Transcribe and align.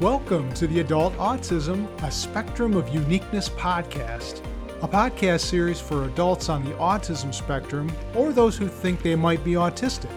Welcome 0.00 0.52
to 0.52 0.68
the 0.68 0.78
Adult 0.78 1.12
Autism, 1.14 1.88
a 2.04 2.10
Spectrum 2.12 2.76
of 2.76 2.88
Uniqueness 2.94 3.48
podcast, 3.48 4.44
a 4.80 4.86
podcast 4.86 5.40
series 5.40 5.80
for 5.80 6.04
adults 6.04 6.48
on 6.48 6.64
the 6.64 6.70
autism 6.74 7.34
spectrum 7.34 7.90
or 8.14 8.32
those 8.32 8.56
who 8.56 8.68
think 8.68 9.02
they 9.02 9.16
might 9.16 9.42
be 9.42 9.54
autistic. 9.54 10.12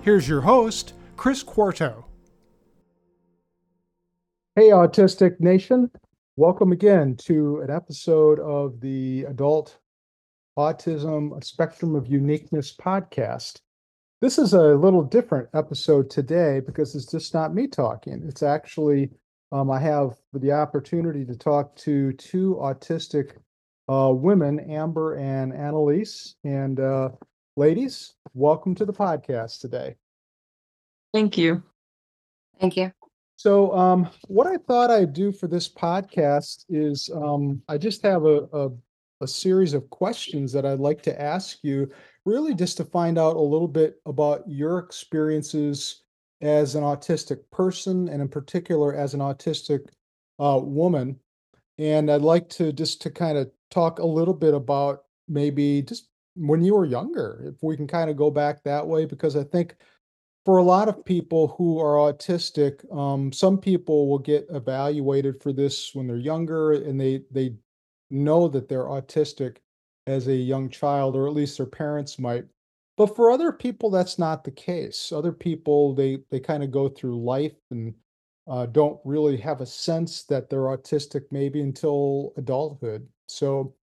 Here's 0.00 0.26
your 0.26 0.40
host, 0.40 0.94
Chris 1.18 1.42
Quarto. 1.42 2.06
Hey, 4.56 4.70
Autistic 4.70 5.38
Nation. 5.38 5.90
Welcome 6.36 6.72
again 6.72 7.14
to 7.24 7.60
an 7.60 7.68
episode 7.68 8.40
of 8.40 8.80
the 8.80 9.24
Adult 9.24 9.76
Autism, 10.58 11.38
a 11.38 11.44
Spectrum 11.44 11.94
of 11.94 12.06
Uniqueness 12.06 12.74
podcast. 12.74 13.60
This 14.20 14.38
is 14.38 14.52
a 14.52 14.74
little 14.74 15.02
different 15.02 15.48
episode 15.54 16.10
today 16.10 16.60
because 16.60 16.94
it's 16.94 17.10
just 17.10 17.32
not 17.32 17.54
me 17.54 17.66
talking. 17.66 18.22
It's 18.28 18.42
actually, 18.42 19.08
um, 19.50 19.70
I 19.70 19.80
have 19.80 20.10
the 20.34 20.52
opportunity 20.52 21.24
to 21.24 21.34
talk 21.34 21.74
to 21.76 22.12
two 22.12 22.58
autistic 22.60 23.30
uh, 23.88 24.12
women, 24.12 24.60
Amber 24.60 25.14
and 25.14 25.54
Annalise. 25.54 26.34
And 26.44 26.78
uh, 26.80 27.12
ladies, 27.56 28.12
welcome 28.34 28.74
to 28.74 28.84
the 28.84 28.92
podcast 28.92 29.60
today. 29.60 29.96
Thank 31.14 31.38
you. 31.38 31.62
Thank 32.60 32.76
you. 32.76 32.92
So, 33.36 33.74
um, 33.74 34.10
what 34.28 34.46
I 34.46 34.58
thought 34.58 34.90
I'd 34.90 35.14
do 35.14 35.32
for 35.32 35.46
this 35.46 35.66
podcast 35.66 36.66
is 36.68 37.08
um, 37.14 37.62
I 37.70 37.78
just 37.78 38.02
have 38.02 38.26
a, 38.26 38.46
a, 38.52 38.68
a 39.22 39.26
series 39.26 39.72
of 39.72 39.88
questions 39.88 40.52
that 40.52 40.66
I'd 40.66 40.78
like 40.78 41.00
to 41.04 41.18
ask 41.18 41.56
you 41.62 41.90
really 42.26 42.54
just 42.54 42.76
to 42.76 42.84
find 42.84 43.18
out 43.18 43.36
a 43.36 43.40
little 43.40 43.68
bit 43.68 44.00
about 44.06 44.42
your 44.46 44.78
experiences 44.78 46.02
as 46.40 46.74
an 46.74 46.82
autistic 46.82 47.38
person 47.50 48.08
and 48.08 48.22
in 48.22 48.28
particular 48.28 48.94
as 48.94 49.14
an 49.14 49.20
autistic 49.20 49.86
uh, 50.38 50.58
woman. 50.62 51.18
And 51.78 52.10
i'd 52.10 52.22
like 52.22 52.48
to 52.50 52.72
just 52.72 53.00
to 53.02 53.10
kind 53.10 53.38
of 53.38 53.50
talk 53.70 53.98
a 53.98 54.06
little 54.06 54.34
bit 54.34 54.54
about 54.54 55.04
maybe 55.28 55.82
just 55.82 56.08
when 56.34 56.62
you 56.62 56.74
were 56.74 56.84
younger 56.84 57.42
if 57.46 57.62
we 57.62 57.76
can 57.76 57.86
kind 57.86 58.10
of 58.10 58.16
go 58.16 58.30
back 58.30 58.62
that 58.62 58.86
way 58.86 59.04
because 59.04 59.36
i 59.36 59.44
think 59.44 59.76
for 60.44 60.58
a 60.58 60.62
lot 60.62 60.88
of 60.88 61.04
people 61.04 61.48
who 61.48 61.78
are 61.78 62.12
autistic 62.12 62.84
um, 62.96 63.32
some 63.32 63.58
people 63.58 64.08
will 64.08 64.18
get 64.18 64.46
evaluated 64.50 65.40
for 65.42 65.52
this 65.52 65.94
when 65.94 66.06
they're 66.06 66.16
younger 66.16 66.72
and 66.72 67.00
they 67.00 67.22
they 67.30 67.54
know 68.10 68.48
that 68.48 68.68
they're 68.68 68.84
autistic 68.84 69.58
as 70.06 70.28
a 70.28 70.34
young 70.34 70.68
child, 70.68 71.16
or 71.16 71.26
at 71.26 71.34
least 71.34 71.56
their 71.56 71.66
parents 71.66 72.18
might. 72.18 72.44
But 72.96 73.16
for 73.16 73.30
other 73.30 73.52
people, 73.52 73.90
that's 73.90 74.18
not 74.18 74.44
the 74.44 74.50
case. 74.50 75.12
Other 75.12 75.32
people, 75.32 75.94
they 75.94 76.18
they 76.30 76.40
kind 76.40 76.62
of 76.62 76.70
go 76.70 76.88
through 76.88 77.22
life 77.22 77.56
and 77.70 77.94
uh, 78.46 78.66
don't 78.66 79.00
really 79.04 79.36
have 79.38 79.60
a 79.60 79.66
sense 79.66 80.24
that 80.24 80.50
they're 80.50 80.60
autistic 80.60 81.22
maybe 81.30 81.60
until 81.60 82.32
adulthood. 82.36 83.06
So 83.28 83.74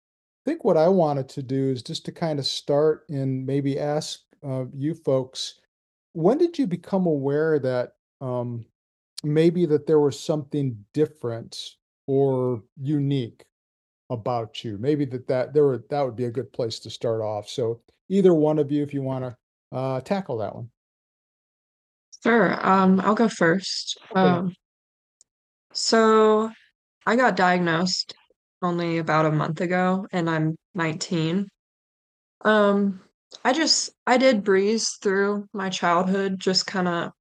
I 0.44 0.50
think 0.50 0.64
what 0.64 0.76
I 0.76 0.88
wanted 0.88 1.28
to 1.30 1.42
do 1.42 1.70
is 1.70 1.82
just 1.82 2.04
to 2.04 2.12
kind 2.12 2.38
of 2.38 2.46
start 2.46 3.06
and 3.08 3.46
maybe 3.46 3.78
ask 3.78 4.20
uh, 4.46 4.66
you 4.74 4.94
folks, 4.94 5.60
when 6.12 6.38
did 6.38 6.58
you 6.58 6.66
become 6.66 7.06
aware 7.06 7.58
that 7.58 7.94
um, 8.20 8.64
maybe 9.24 9.66
that 9.66 9.86
there 9.86 10.00
was 10.00 10.18
something 10.18 10.84
different 10.92 11.56
or 12.06 12.62
unique 12.80 13.44
about 14.10 14.64
you. 14.64 14.78
Maybe 14.78 15.04
that 15.06 15.26
that 15.28 15.52
there 15.52 15.64
were 15.64 15.84
that 15.90 16.02
would 16.02 16.16
be 16.16 16.24
a 16.24 16.30
good 16.30 16.52
place 16.52 16.78
to 16.80 16.90
start 16.90 17.20
off. 17.20 17.48
So 17.48 17.80
either 18.08 18.34
one 18.34 18.58
of 18.58 18.72
you, 18.72 18.82
if 18.82 18.94
you 18.94 19.02
want 19.02 19.24
to 19.24 19.76
uh, 19.76 20.00
tackle 20.00 20.38
that 20.38 20.54
one. 20.54 20.70
Sure. 22.22 22.66
Um, 22.66 23.00
I'll 23.00 23.14
go 23.14 23.28
first. 23.28 23.98
Um, 24.14 24.54
so 25.72 26.50
I 27.06 27.16
got 27.16 27.36
diagnosed 27.36 28.14
only 28.62 28.98
about 28.98 29.26
a 29.26 29.30
month 29.30 29.60
ago, 29.60 30.06
and 30.10 30.28
I'm 30.28 30.56
19. 30.74 31.48
Um, 32.44 33.00
I 33.44 33.52
just 33.52 33.90
I 34.06 34.16
did 34.16 34.44
breeze 34.44 34.96
through 35.00 35.46
my 35.52 35.68
childhood, 35.68 36.40
just 36.40 36.66
kind 36.66 36.88
of 36.88 37.12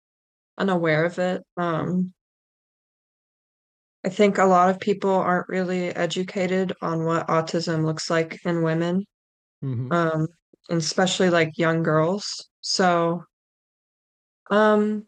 unaware 0.57 1.05
of 1.05 1.19
it. 1.19 1.43
Um, 1.57 2.13
I 4.05 4.09
think 4.09 4.37
a 4.37 4.45
lot 4.45 4.69
of 4.69 4.79
people 4.79 5.11
aren't 5.11 5.49
really 5.49 5.89
educated 5.89 6.73
on 6.81 7.03
what 7.03 7.27
autism 7.27 7.83
looks 7.85 8.09
like 8.09 8.39
in 8.45 8.63
women, 8.63 9.05
hmm 9.61 9.91
um, 9.91 10.27
and 10.69 10.79
especially 10.79 11.29
like 11.29 11.57
young 11.57 11.83
girls. 11.83 12.47
So, 12.61 13.23
um, 14.49 15.05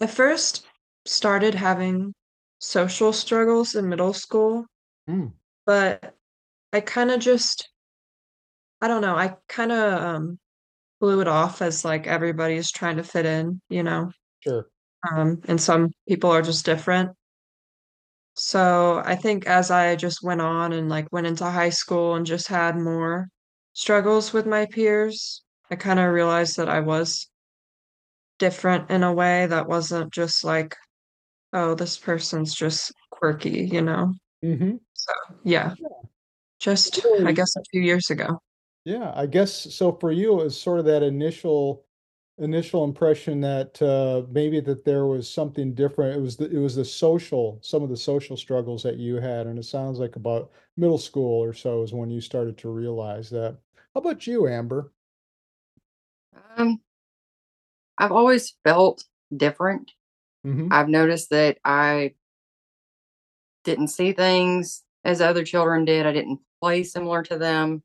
I 0.00 0.06
first 0.06 0.66
started 1.06 1.54
having 1.54 2.14
social 2.58 3.12
struggles 3.12 3.74
in 3.74 3.88
middle 3.88 4.12
school, 4.14 4.66
Mm, 5.08 5.32
but 5.66 6.14
I 6.72 6.80
kind 6.80 7.10
of 7.10 7.20
just, 7.20 7.68
I 8.80 8.88
don't 8.88 9.02
know, 9.02 9.16
I 9.16 9.36
kind 9.48 9.72
of 9.72 10.02
um, 10.02 10.38
blew 11.00 11.20
it 11.20 11.28
off 11.28 11.62
as 11.62 11.84
like 11.84 12.06
everybody's 12.06 12.70
trying 12.70 12.96
to 12.98 13.04
fit 13.04 13.26
in, 13.26 13.60
you 13.68 13.82
know, 13.82 14.10
sure. 14.40 14.68
um, 15.10 15.40
and 15.48 15.60
some 15.60 15.90
people 16.08 16.30
are 16.30 16.42
just 16.42 16.64
different. 16.64 17.10
So 18.42 19.02
I 19.04 19.16
think 19.16 19.46
as 19.46 19.70
I 19.70 19.96
just 19.96 20.22
went 20.22 20.40
on 20.40 20.72
and 20.72 20.88
like 20.88 21.12
went 21.12 21.26
into 21.26 21.44
high 21.44 21.68
school 21.68 22.14
and 22.14 22.24
just 22.24 22.48
had 22.48 22.74
more 22.74 23.28
struggles 23.74 24.32
with 24.32 24.46
my 24.46 24.64
peers, 24.64 25.42
I 25.70 25.76
kind 25.76 26.00
of 26.00 26.10
realized 26.10 26.56
that 26.56 26.66
I 26.66 26.80
was 26.80 27.28
different 28.38 28.90
in 28.90 29.02
a 29.02 29.12
way 29.12 29.44
that 29.44 29.68
wasn't 29.68 30.10
just 30.10 30.42
like, 30.42 30.74
oh, 31.52 31.74
this 31.74 31.98
person's 31.98 32.54
just 32.54 32.94
quirky, 33.10 33.68
you 33.70 33.82
know? 33.82 34.14
hmm 34.42 34.76
So 34.94 35.12
yeah, 35.44 35.74
just 36.60 37.06
I 37.22 37.32
guess 37.32 37.54
a 37.56 37.62
few 37.70 37.82
years 37.82 38.08
ago. 38.08 38.40
yeah. 38.86 39.12
I 39.14 39.26
guess 39.26 39.74
so. 39.74 39.92
For 39.92 40.12
you, 40.12 40.40
it 40.40 40.44
was 40.44 40.58
sort 40.58 40.78
of 40.78 40.86
that 40.86 41.02
initial 41.02 41.84
initial 42.40 42.84
impression 42.84 43.40
that 43.42 43.80
uh, 43.82 44.26
maybe 44.30 44.60
that 44.60 44.84
there 44.84 45.06
was 45.06 45.30
something 45.30 45.74
different. 45.74 46.16
It 46.16 46.20
was 46.20 46.36
the 46.36 46.50
it 46.50 46.58
was 46.58 46.74
the 46.76 46.84
social 46.84 47.58
some 47.62 47.82
of 47.82 47.88
the 47.90 47.96
social 47.96 48.36
struggles 48.36 48.82
that 48.82 48.96
you 48.96 49.16
had, 49.16 49.46
and 49.46 49.58
it 49.58 49.64
sounds 49.64 49.98
like 49.98 50.16
about 50.16 50.50
middle 50.76 50.98
school 50.98 51.42
or 51.42 51.52
so 51.54 51.82
is 51.82 51.92
when 51.92 52.10
you 52.10 52.20
started 52.20 52.58
to 52.58 52.70
realize 52.70 53.30
that. 53.30 53.56
How 53.94 54.00
about 54.00 54.26
you, 54.26 54.48
Amber? 54.48 54.92
Um, 56.56 56.80
I've 57.98 58.12
always 58.12 58.56
felt 58.64 59.04
different. 59.36 59.92
hmm 60.44 60.68
I've 60.72 60.88
noticed 60.88 61.30
that 61.30 61.58
I 61.64 62.14
didn't 63.64 63.88
see 63.88 64.12
things 64.12 64.82
as 65.04 65.20
other 65.20 65.44
children 65.44 65.84
did. 65.84 66.06
I 66.06 66.12
didn't 66.12 66.40
play 66.60 66.82
similar 66.82 67.22
to 67.24 67.38
them. 67.38 67.82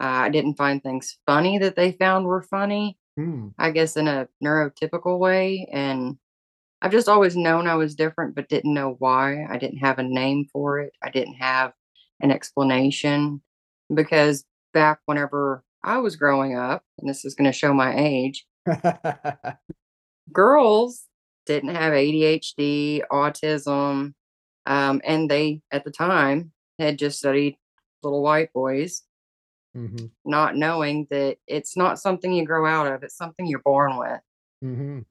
Uh, 0.00 0.04
I 0.04 0.28
didn't 0.30 0.56
find 0.56 0.82
things 0.82 1.18
funny 1.26 1.58
that 1.58 1.76
they 1.76 1.92
found 1.92 2.26
were 2.26 2.42
funny, 2.42 2.96
Mm, 3.18 3.52
I 3.58 3.70
guess 3.70 3.96
in 3.96 4.08
a 4.08 4.28
neurotypical 4.42 5.18
way. 5.18 5.68
And 5.72 6.16
I've 6.80 6.92
just 6.92 7.08
always 7.08 7.36
known 7.36 7.66
I 7.66 7.74
was 7.76 7.94
different, 7.94 8.34
but 8.34 8.48
didn't 8.48 8.74
know 8.74 8.96
why. 8.98 9.44
I 9.48 9.58
didn't 9.58 9.78
have 9.78 9.98
a 9.98 10.02
name 10.02 10.46
for 10.52 10.80
it. 10.80 10.92
I 11.02 11.10
didn't 11.10 11.34
have 11.34 11.72
an 12.20 12.30
explanation 12.30 13.42
because 13.94 14.44
back 14.72 15.00
whenever 15.06 15.64
I 15.84 15.98
was 15.98 16.16
growing 16.16 16.56
up, 16.56 16.84
and 16.98 17.08
this 17.08 17.24
is 17.24 17.34
going 17.34 17.50
to 17.50 17.56
show 17.56 17.74
my 17.74 17.94
age, 17.96 18.46
girls 20.32 21.04
didn't 21.46 21.74
have 21.74 21.92
ADHD, 21.92 23.02
autism, 23.10 24.14
um, 24.66 25.00
and 25.04 25.30
they 25.30 25.60
at 25.72 25.84
the 25.84 25.90
time 25.90 26.52
had 26.78 26.98
just 26.98 27.18
studied 27.18 27.56
little 28.02 28.22
white 28.22 28.52
boys, 28.52 29.02
hmm 29.74 30.06
not 30.24 30.56
knowing 30.56 31.06
that 31.10 31.38
it's 31.46 31.76
not 31.76 31.98
something 31.98 32.32
you 32.32 32.46
grow 32.46 32.66
out 32.66 32.86
of, 32.92 33.02
it's 33.02 33.16
something 33.16 33.46
you're 33.46 33.58
born 33.60 33.96
with. 33.96 34.20
hmm 34.62 35.02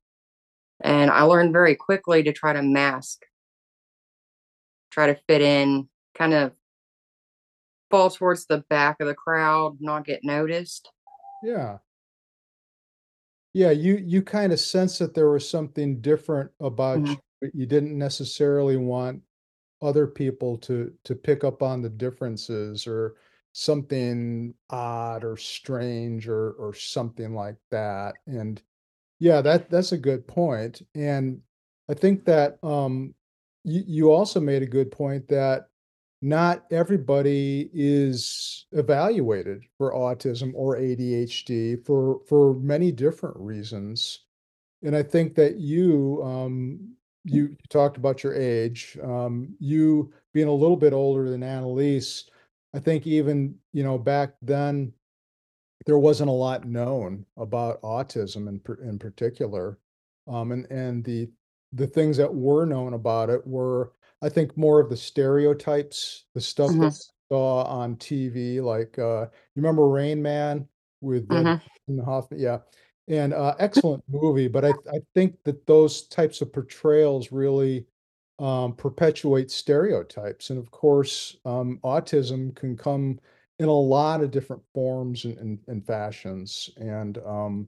And 0.82 1.10
I 1.12 1.22
learned 1.24 1.54
very 1.54 1.76
quickly 1.76 2.24
to 2.24 2.34
try 2.34 2.52
to 2.54 2.62
mask, 2.62 3.26
try 4.92 5.08
to 5.08 5.16
fit 5.28 5.42
in, 5.42 5.90
kind 6.14 6.34
of 6.34 6.54
fall 7.92 8.10
towards 8.10 8.46
the 8.48 8.60
back 8.70 9.00
of 9.00 9.08
the 9.08 9.14
crowd, 9.14 9.78
not 9.82 10.06
get 10.06 10.24
noticed. 10.24 10.92
Yeah. 11.44 11.80
Yeah, 13.54 13.72
you 13.72 13.98
you 13.98 14.22
kind 14.24 14.54
of 14.54 14.60
sense 14.60 14.98
that 15.00 15.14
there 15.14 15.30
was 15.30 15.48
something 15.50 16.00
different 16.02 16.52
about 16.60 17.06
you, 17.06 17.06
Mhm. 17.06 17.22
but 17.42 17.54
you 17.56 17.66
didn't 17.66 17.98
necessarily 17.98 18.78
want 18.78 19.24
other 19.82 20.08
people 20.08 20.58
to 20.60 20.96
to 21.06 21.16
pick 21.16 21.44
up 21.44 21.64
on 21.64 21.82
the 21.82 21.90
differences 21.90 22.88
or 22.88 23.18
something 23.54 24.54
odd 24.70 25.24
or 25.24 25.38
strange 25.38 26.28
or 26.28 26.52
or 26.54 26.74
something 26.74 27.34
like 27.34 27.58
that. 27.70 28.16
And 28.26 28.62
yeah, 29.20 29.42
that 29.42 29.70
that's 29.70 29.92
a 29.92 29.98
good 29.98 30.28
point. 30.28 30.82
And 30.96 31.42
I 31.90 31.94
think 31.94 32.26
that 32.26 32.58
um 32.64 33.14
you 33.64 33.84
you 33.86 34.12
also 34.12 34.40
made 34.40 34.64
a 34.64 34.68
good 34.68 34.92
point 34.92 35.28
that 35.28 35.68
not 36.22 36.66
everybody 36.72 37.70
is 37.74 38.68
evaluated 38.74 39.64
for 39.78 39.94
autism 39.94 40.52
or 40.56 40.78
ADHD 40.78 41.84
for 41.86 42.22
for 42.28 42.54
many 42.56 42.92
different 42.92 43.38
reasons. 43.38 44.22
And 44.84 44.96
I 44.96 45.04
think 45.04 45.36
that 45.36 45.58
you 45.58 46.22
um 46.24 46.96
you 47.24 47.44
you 47.44 47.58
talked 47.70 47.98
about 47.98 48.24
your 48.24 48.34
age. 48.34 48.98
Um, 49.04 49.56
you 49.60 50.12
being 50.34 50.48
a 50.48 50.54
little 50.54 50.78
bit 50.78 50.94
older 50.94 51.30
than 51.30 51.44
Annalise, 51.44 52.30
I 52.74 52.80
think 52.80 53.06
even, 53.08 53.60
you 53.74 53.84
know, 53.84 53.98
back 53.98 54.36
then, 54.42 54.94
there 55.86 55.98
wasn't 56.00 56.30
a 56.30 56.34
lot 56.34 56.66
known 56.66 57.26
about 57.38 57.82
autism 57.82 58.48
in 58.50 58.62
in 58.88 59.00
particular. 59.00 59.80
Um, 60.28 60.52
and 60.52 60.68
and 60.72 61.04
the 61.06 61.32
the 61.74 61.88
things 61.88 62.18
that 62.18 62.34
were 62.34 62.66
known 62.66 62.94
about 62.94 63.30
it 63.30 63.46
were, 63.48 63.94
I 64.22 64.30
think, 64.30 64.58
more 64.58 64.80
of 64.82 64.90
the 64.90 64.98
stereotypes, 64.98 66.26
the 66.36 66.42
stuff 66.42 66.80
that 66.80 66.88
Mhm. 66.88 67.00
we 67.30 67.36
saw 67.36 67.64
on 67.66 67.98
TV, 67.98 68.62
like 68.62 69.00
uh, 69.00 69.28
you 69.32 69.62
remember 69.62 69.88
Rain 69.90 70.22
Man 70.22 70.68
with. 71.02 71.30
Dustin 71.30 72.00
Hoffman, 72.06 72.40
yeah, 72.40 72.60
and 73.08 73.34
uh, 73.34 73.56
excellent 73.60 74.04
movie. 74.08 74.48
But 74.48 74.66
I 74.66 74.70
I 74.92 75.00
think 75.16 75.44
that 75.44 75.66
those 75.68 76.08
types 76.08 76.42
of 76.42 76.54
portrayals 76.54 77.32
really 77.32 77.88
um, 78.42 78.74
perpetuate 78.74 79.52
stereotypes, 79.52 80.50
and 80.50 80.60
of 80.60 80.72
course, 80.72 81.38
um, 81.46 81.80
autism 81.84 82.54
can 82.56 82.76
come 82.76 83.20
in 83.60 83.70
a 83.70 83.72
lot 83.72 84.22
of 84.22 84.32
different 84.32 84.64
forms 84.74 85.26
and, 85.26 85.38
and, 85.38 85.60
and 85.68 85.86
fashions. 85.86 86.70
And 86.78 87.20
um, 87.20 87.68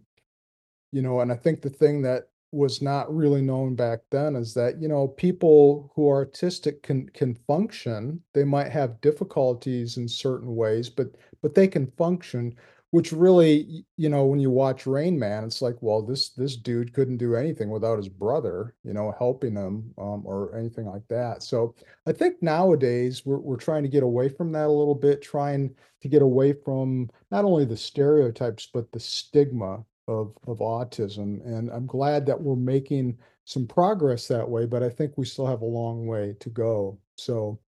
you 0.91 1.01
know, 1.01 1.21
and 1.21 1.31
I 1.31 1.35
think 1.35 1.61
the 1.61 1.69
thing 1.69 2.01
that 2.03 2.29
was 2.51 2.81
not 2.81 3.13
really 3.13 3.41
known 3.41 3.73
back 3.73 3.99
then 4.11 4.35
is 4.35 4.53
that, 4.53 4.79
you 4.79 4.87
know, 4.87 5.07
people 5.07 5.91
who 5.95 6.07
are 6.09 6.25
autistic 6.25 6.83
can 6.83 7.09
can 7.09 7.35
function. 7.47 8.21
They 8.33 8.43
might 8.43 8.71
have 8.71 9.01
difficulties 9.01 9.97
in 9.97 10.07
certain 10.07 10.55
ways, 10.55 10.89
but 10.89 11.07
but 11.41 11.55
they 11.55 11.67
can 11.67 11.87
function, 11.97 12.55
which 12.93 13.11
really, 13.11 13.83
you 13.97 14.07
know, 14.07 14.23
when 14.23 14.39
you 14.39 14.51
watch 14.51 14.85
Rain 14.85 15.17
Man, 15.17 15.43
it's 15.43 15.63
like, 15.63 15.75
well, 15.81 16.03
this 16.03 16.29
this 16.29 16.55
dude 16.55 16.93
couldn't 16.93 17.17
do 17.17 17.35
anything 17.35 17.71
without 17.71 17.97
his 17.97 18.07
brother, 18.07 18.75
you 18.83 18.93
know, 18.93 19.11
helping 19.17 19.55
him 19.55 19.91
um, 19.97 20.21
or 20.23 20.55
anything 20.55 20.85
like 20.85 21.01
that. 21.07 21.41
So 21.41 21.73
I 22.05 22.11
think 22.11 22.43
nowadays 22.43 23.25
we're 23.25 23.39
we're 23.39 23.57
trying 23.57 23.81
to 23.81 23.89
get 23.89 24.03
away 24.03 24.29
from 24.29 24.51
that 24.51 24.67
a 24.67 24.71
little 24.71 24.93
bit, 24.93 25.23
trying 25.23 25.73
to 26.03 26.07
get 26.07 26.21
away 26.21 26.53
from 26.53 27.09
not 27.31 27.45
only 27.45 27.65
the 27.65 27.75
stereotypes, 27.75 28.69
but 28.71 28.91
the 28.91 28.99
stigma 28.99 29.83
of 30.07 30.37
of 30.45 30.59
autism. 30.59 31.43
And 31.47 31.71
I'm 31.71 31.87
glad 31.87 32.27
that 32.27 32.39
we're 32.39 32.55
making 32.55 33.17
some 33.45 33.65
progress 33.65 34.27
that 34.27 34.47
way, 34.47 34.67
but 34.67 34.83
I 34.83 34.89
think 34.89 35.13
we 35.17 35.25
still 35.25 35.47
have 35.47 35.63
a 35.63 35.65
long 35.65 36.05
way 36.05 36.35
to 36.41 36.49
go. 36.51 36.99
So, 37.17 37.59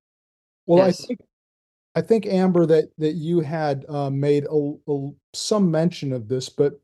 well, 0.68 0.84
I 0.84 0.92
think 0.92 1.20
I 1.96 2.02
think 2.02 2.26
Amber 2.26 2.66
that 2.66 2.92
that 2.98 3.14
you 3.14 3.40
had 3.40 3.86
uh, 3.88 4.10
made 4.10 4.46
a, 4.46 4.74
a- 4.88 5.12
some 5.34 5.72
mention 5.72 6.12
of 6.14 6.28
this, 6.28 6.50
but 6.50 6.80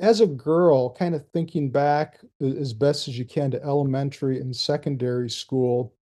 as 0.00 0.20
a 0.20 0.26
girl, 0.26 0.92
kind 0.94 1.14
of 1.14 1.26
thinking 1.28 1.70
back 1.70 2.18
as 2.40 2.72
best 2.72 3.06
as 3.06 3.18
you 3.18 3.24
can 3.24 3.50
to 3.52 3.62
elementary 3.62 4.40
and 4.40 4.54
secondary 4.54 5.30
school, 5.30 5.94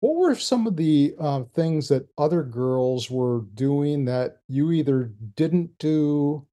what 0.00 0.16
were 0.16 0.34
some 0.34 0.66
of 0.66 0.76
the 0.76 1.14
uh, 1.18 1.42
things 1.54 1.88
that 1.88 2.08
other 2.16 2.42
girls 2.42 3.10
were 3.10 3.42
doing 3.54 4.04
that 4.06 4.38
you 4.48 4.72
either 4.72 5.12
didn't 5.34 5.76
do 5.78 6.46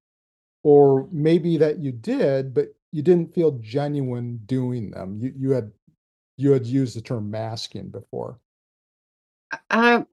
or 0.64 1.08
maybe 1.12 1.58
that 1.58 1.80
you 1.80 1.92
did, 1.92 2.54
but 2.54 2.70
you 2.92 3.02
didn't 3.02 3.34
feel 3.34 3.52
genuine 3.60 4.40
doing 4.46 4.92
them? 4.92 5.18
You 5.20 5.34
you 5.38 5.52
had 5.52 5.72
you 6.38 6.52
had 6.52 6.66
used 6.66 6.98
the 6.98 7.02
term 7.02 7.30
masking 7.30 7.90
before. 7.90 8.40
I 9.70 10.06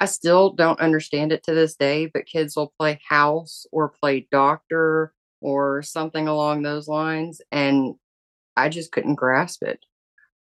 I 0.00 0.06
still 0.06 0.50
don't 0.50 0.80
understand 0.80 1.32
it 1.32 1.42
to 1.44 1.54
this 1.54 1.74
day, 1.76 2.06
but 2.06 2.26
kids 2.26 2.56
will 2.56 2.72
play 2.78 3.00
house 3.08 3.66
or 3.72 3.88
play 3.88 4.28
doctor 4.30 5.12
or 5.40 5.82
something 5.82 6.28
along 6.28 6.62
those 6.62 6.88
lines, 6.88 7.40
and 7.50 7.94
I 8.56 8.68
just 8.68 8.92
couldn't 8.92 9.16
grasp 9.16 9.62
it. 9.64 9.80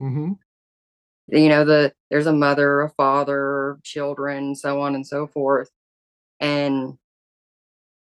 hmm 0.01 0.33
You 1.29 1.49
know, 1.49 1.65
the 1.65 1.95
there's 2.11 2.27
a 2.27 2.33
mother, 2.33 2.83
a 2.83 2.91
father, 2.91 3.79
children, 3.85 4.55
so 4.55 4.81
on 4.83 4.95
and 4.95 5.07
so 5.07 5.27
forth, 5.27 5.71
and 6.41 6.99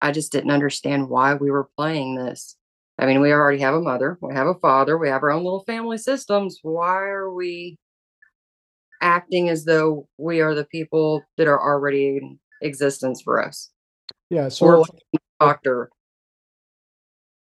I 0.02 0.12
just 0.12 0.32
didn't 0.32 0.52
understand 0.52 1.10
why 1.10 1.34
we 1.36 1.52
were 1.52 1.70
playing 1.78 2.16
this. 2.16 2.56
I 3.00 3.06
mean, 3.06 3.22
we 3.22 3.32
already 3.32 3.60
have 3.60 3.76
a 3.76 3.82
mother, 3.82 4.18
we 4.22 4.34
have 4.34 4.48
a 4.48 4.56
father, 4.56 4.98
we 4.98 5.10
have 5.10 5.24
our 5.24 5.32
own 5.32 5.44
little 5.44 5.64
family 5.66 5.98
systems. 5.98 6.60
Why 6.64 6.98
are 7.04 7.32
we 7.32 7.78
acting 9.02 9.50
as 9.50 9.66
though 9.66 10.08
we 10.18 10.42
are 10.42 10.54
the 10.56 10.66
people 10.66 11.24
that 11.38 11.48
are 11.48 11.62
already 11.62 12.18
in 12.18 12.40
existence 12.62 13.22
for 13.22 13.44
us? 13.44 13.72
Yeah. 14.30 14.50
So 14.50 14.66
Or 14.66 14.78
like, 14.80 14.90
doctor. 15.40 15.90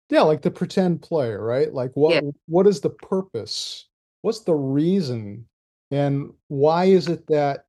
yeah, 0.09 0.21
like 0.21 0.41
the 0.41 0.51
pretend 0.51 1.01
player, 1.01 1.43
right? 1.43 1.73
Like 1.73 1.91
Yeah. 1.95 2.21
what 2.21 2.35
what 2.47 2.67
is 2.67 2.81
the 2.81 2.89
purpose? 2.91 3.87
What's 4.21 4.41
the 4.41 4.55
reason? 4.55 5.47
And 5.91 6.33
why 6.47 6.85
is 6.85 7.07
it 7.07 7.27
that 7.27 7.65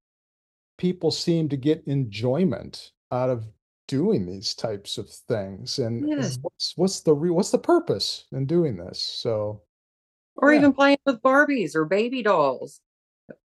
people 0.79 1.11
seem 1.11 1.49
to 1.51 1.57
get 1.57 1.83
enjoyment 1.87 2.93
out 3.13 3.31
of 3.31 3.47
doing 3.89 4.27
these 4.27 4.55
types 4.55 4.99
of 4.99 5.09
things? 5.09 5.79
And, 5.79 6.05
and 6.05 6.19
Yes. 6.19 6.39
what's 6.43 6.73
what's 6.77 7.01
the 7.01 7.15
re- 7.15 7.31
what's 7.31 7.51
the 7.51 7.59
purpose 7.59 8.27
in 8.33 8.47
doing 8.47 8.77
this? 8.77 9.01
So 9.01 9.63
Or 10.37 10.53
Yeah. 10.53 10.59
even 10.59 10.73
playing 10.75 10.99
with 11.07 11.23
Barbies 11.23 11.75
or 11.75 11.87
baby 11.87 12.23
dolls. 12.23 12.81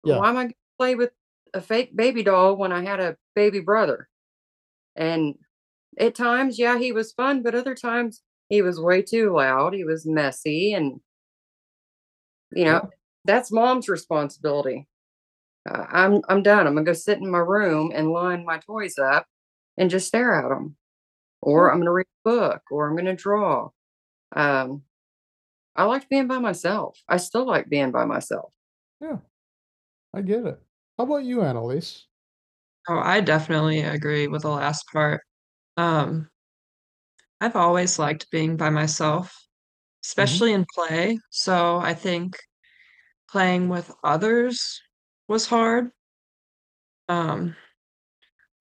Yeah. 0.05 0.19
Why 0.19 0.29
am 0.31 0.37
I 0.37 0.43
gonna 0.45 0.55
play 0.79 0.95
with 0.95 1.12
a 1.55 1.61
fake 1.61 1.97
baby 1.97 2.23
doll 2.23 2.56
when 2.56 2.73
I 2.73 2.83
had 2.85 3.00
a 3.00 3.17
baby 3.35 3.61
brother? 3.61 4.09
And 4.97 5.37
at 5.99 6.15
times, 6.15 6.59
yeah, 6.59 6.79
he 6.79 6.93
was 6.93 7.12
fun, 7.12 7.43
but 7.43 7.55
other 7.55 7.75
times 7.75 8.23
he 8.49 8.62
was 8.62 8.81
way 8.81 9.03
too 9.03 9.33
loud. 9.35 9.75
He 9.75 9.85
was 9.85 10.06
messy, 10.06 10.75
and 10.75 11.00
you 12.53 12.65
Yeah. 12.65 12.73
know 12.73 12.91
that's 13.25 13.53
mom's 13.53 13.89
responsibility. 13.89 14.87
Uh, 15.69 15.87
I'm 15.91 16.23
I'm 16.29 16.43
done. 16.43 16.67
I'm 16.67 16.75
gonna 16.75 16.85
go 16.87 16.93
sit 16.95 17.19
in 17.19 17.31
my 17.31 17.39
room 17.39 17.93
and 17.95 18.12
line 18.12 18.45
my 18.45 18.59
toys 18.59 18.99
up 18.99 19.27
and 19.79 19.91
just 19.91 20.09
stare 20.09 20.35
at 20.35 20.49
them, 20.49 20.77
or 21.43 21.73
I'm 21.73 21.81
gonna 21.81 21.93
read 21.93 22.06
a 22.27 22.31
book, 22.31 22.62
or 22.71 22.89
I'm 22.89 22.97
gonna 22.97 23.17
draw. 23.17 23.71
Um, 24.37 24.85
I 25.77 25.85
liked 25.85 26.11
being 26.11 26.29
by 26.29 26.39
myself. 26.39 26.99
I 27.09 27.19
still 27.19 27.47
like 27.47 27.69
being 27.71 27.93
by 27.93 28.05
myself. 28.06 28.53
yeah, 29.00 29.19
I 30.12 30.20
get 30.20 30.44
it. 30.44 30.60
How 30.99 31.05
about 31.05 31.25
you, 31.25 31.40
Annalise? 31.40 32.08
Oh, 32.88 32.99
I 32.99 33.20
definitely 33.20 33.81
agree 33.81 34.26
with 34.26 34.43
the 34.43 34.50
last 34.50 34.84
part. 34.93 35.22
Um, 35.76 36.31
I've 37.40 37.56
always 37.56 37.99
liked 37.99 38.31
being 38.31 38.56
by 38.56 38.70
myself, 38.70 39.34
hmm 40.19 40.38
especially 40.38 40.52
in 40.52 40.66
play. 40.75 41.18
So 41.30 41.78
I 41.78 41.94
think 41.94 42.37
playing 43.30 43.68
with 43.68 43.94
others 44.04 44.80
was 45.28 45.47
hard. 45.47 45.92
Um, 47.09 47.56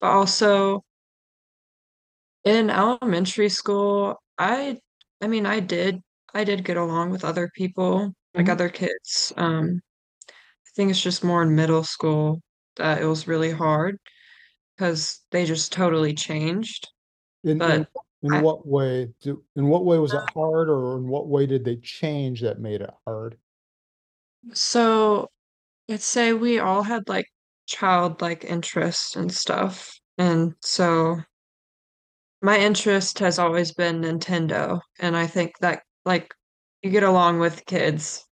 but 0.00 0.08
also 0.10 0.84
in 2.44 2.70
elementary 2.70 3.48
school, 3.48 4.16
I 4.38 4.80
I 5.20 5.26
mean, 5.28 5.46
I 5.46 5.60
did 5.60 6.02
I 6.34 6.44
did 6.44 6.64
get 6.64 6.76
along 6.76 7.10
with 7.10 7.24
other 7.24 7.50
people, 7.54 8.12
like 8.36 8.48
hmm 8.48 8.48
other 8.48 8.68
kids. 8.68 9.32
Um, 9.36 9.80
think 10.78 10.90
it's 10.92 11.02
just 11.02 11.24
more 11.24 11.42
in 11.42 11.56
middle 11.56 11.82
school 11.82 12.40
that 12.76 13.02
it 13.02 13.04
was 13.04 13.26
really 13.26 13.50
hard 13.50 13.98
because 14.76 15.20
they 15.32 15.44
just 15.44 15.72
totally 15.72 16.14
changed. 16.14 16.88
In 17.42 17.50
in 17.50 17.58
But 17.58 17.88
in 18.22 18.32
I 18.32 18.42
what 18.42 18.64
way 18.64 19.08
do 19.20 19.42
in 19.56 19.66
what 19.66 19.84
way 19.84 19.98
was 19.98 20.14
it 20.14 20.22
uh 20.22 20.26
hard, 20.32 20.70
or 20.70 20.98
in 20.98 21.08
what 21.08 21.26
way 21.26 21.46
did 21.46 21.64
they 21.64 21.76
change 21.76 22.42
that 22.42 22.60
made 22.60 22.80
it 22.80 22.90
hard? 23.04 23.36
so 24.52 25.28
let's 25.88 26.04
say 26.04 26.32
we 26.32 26.60
all 26.60 26.82
had 26.84 27.08
like 27.08 27.26
childlike 27.66 28.44
interests 28.44 29.16
and 29.16 29.32
stuff. 29.32 29.98
And 30.16 30.54
so 30.62 31.18
my 32.40 32.56
interest 32.56 33.18
has 33.18 33.40
always 33.40 33.72
been 33.72 34.02
Nintendo. 34.02 34.80
And 35.00 35.16
I 35.16 35.26
think 35.26 35.58
that 35.60 35.82
like 36.04 36.32
you 36.82 36.90
get 36.90 37.02
along 37.02 37.40
with 37.40 37.66
kids 37.66 38.27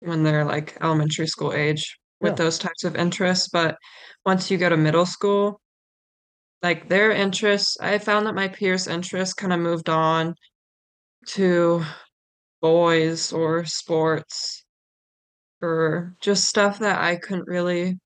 when 0.00 0.22
they're 0.24 0.44
like 0.44 0.76
elementary 0.82 1.26
school 1.26 1.52
age 1.52 1.98
with 2.20 2.36
Yeah. 2.36 2.36
those 2.36 2.58
types 2.58 2.84
of 2.84 2.96
interests. 2.96 3.48
But 3.52 3.78
once 4.26 4.50
you 4.50 4.58
go 4.58 4.68
to 4.68 4.76
middle 4.76 5.06
school, 5.06 5.60
like 6.62 6.88
their 6.88 7.10
interests, 7.10 7.76
I 7.80 7.98
found 7.98 8.26
that 8.26 8.34
my 8.34 8.48
peers' 8.48 8.86
interests 8.86 9.34
kind 9.34 9.52
of 9.52 9.60
moved 9.60 9.88
on 9.88 10.34
to 11.28 11.84
boys 12.62 13.32
or 13.32 13.64
sports 13.66 14.64
or 15.62 16.16
just 16.20 16.46
stuff 16.46 16.78
that 16.80 17.00
I 17.00 17.16
couldn't 17.16 17.48
really 17.48 17.98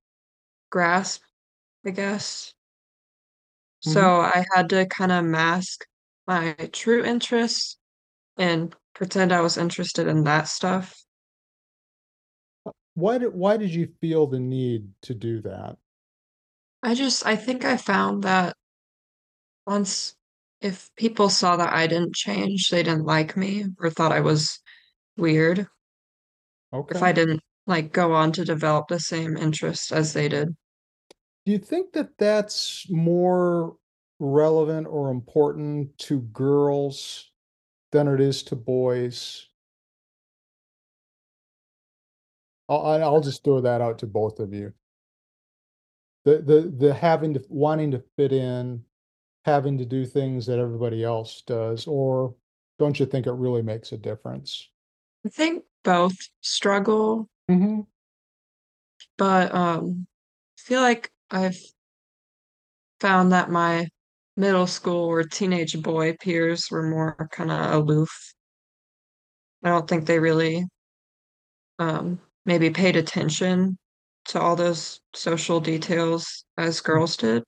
grasp, 0.70 1.22
I 1.86 1.90
guess. 1.90 2.54
hmm 3.84 4.06
So 4.06 4.20
I 4.20 4.44
had 4.52 4.68
to 4.70 4.84
kind 4.86 5.12
of 5.12 5.24
mask 5.24 5.86
my 6.26 6.54
true 6.72 7.04
interests 7.04 7.78
and 8.38 8.74
pretend 8.94 9.32
I 9.32 9.42
was 9.42 9.58
interested 9.58 10.08
in 10.08 10.24
that 10.24 10.48
stuff. 10.48 11.03
Why 12.94 13.18
did 13.18 13.34
why 13.34 13.56
did 13.56 13.74
you 13.74 13.88
feel 14.00 14.26
the 14.26 14.40
need 14.40 14.88
to 15.02 15.14
do 15.14 15.40
that? 15.42 15.76
I 16.82 16.94
just 16.94 17.26
I 17.26 17.36
think 17.36 17.64
I 17.64 17.76
found 17.76 18.24
that 18.24 18.56
once 19.66 20.14
if 20.60 20.90
people 20.96 21.28
saw 21.28 21.56
that 21.56 21.72
I 21.72 21.86
didn't 21.86 22.14
change, 22.14 22.70
they 22.70 22.82
didn't 22.82 23.04
like 23.04 23.36
me 23.36 23.66
or 23.80 23.90
thought 23.90 24.12
I 24.12 24.20
was 24.20 24.60
weird. 25.16 25.66
Okay. 26.72 26.96
if 26.96 27.02
I 27.02 27.12
didn't 27.12 27.40
like 27.66 27.92
go 27.92 28.12
on 28.12 28.32
to 28.32 28.44
develop 28.44 28.88
the 28.88 29.00
same 29.00 29.36
interest 29.36 29.92
as 29.92 30.12
they 30.12 30.28
did. 30.28 30.48
Do 31.46 31.52
you 31.52 31.58
think 31.58 31.92
that 31.92 32.18
that's 32.18 32.86
more 32.90 33.76
relevant 34.18 34.86
or 34.88 35.10
important 35.10 35.96
to 35.98 36.20
girls 36.20 37.30
than 37.92 38.08
it 38.08 38.20
is 38.20 38.42
to 38.44 38.56
boys? 38.56 39.48
I'll, 42.68 42.86
I- 42.86 43.00
I'll 43.00 43.20
just 43.20 43.44
throw 43.44 43.60
that 43.60 43.80
out 43.80 43.98
to 44.00 44.06
both 44.06 44.40
of 44.40 44.52
you. 44.52 44.72
The, 46.24 46.38
the, 46.38 46.74
the 46.74 46.94
having 46.94 47.34
to, 47.34 47.44
wanting 47.48 47.90
to 47.90 48.02
fit 48.16 48.32
in, 48.32 48.84
having 49.44 49.76
to 49.78 49.84
do 49.84 50.06
things 50.06 50.46
that 50.46 50.58
everybody 50.58 51.04
else 51.04 51.42
does, 51.46 51.86
or 51.86 52.34
don't 52.78 52.98
you 52.98 53.04
think 53.06 53.26
it 53.26 53.32
really 53.32 53.62
makes 53.62 53.92
a 53.92 53.98
difference? 53.98 54.70
I 55.26 55.28
think 55.28 55.64
both 55.82 56.16
struggle, 56.40 57.28
Mm-hmm. 57.50 57.82
but 59.18 59.54
um 59.54 60.06
I 60.58 60.60
feel 60.62 60.80
like 60.80 61.10
I've 61.30 61.58
found 63.00 63.32
that 63.32 63.50
my 63.50 63.88
middle 64.36 64.66
school 64.66 65.04
or 65.04 65.22
teenage 65.24 65.80
boy 65.82 66.16
peers 66.20 66.68
were 66.70 66.88
more 66.88 67.28
kind 67.30 67.50
of 67.50 67.72
aloof. 67.74 68.32
I 69.62 69.68
don't 69.68 69.86
think 69.88 70.06
they 70.06 70.18
really 70.18 70.64
um 71.78 72.20
maybe 72.44 72.70
paid 72.70 72.96
attention 72.96 73.78
to 74.26 74.40
all 74.40 74.56
those 74.56 75.00
social 75.14 75.60
details 75.60 76.44
as 76.56 76.80
girls 76.80 77.16
did, 77.16 77.44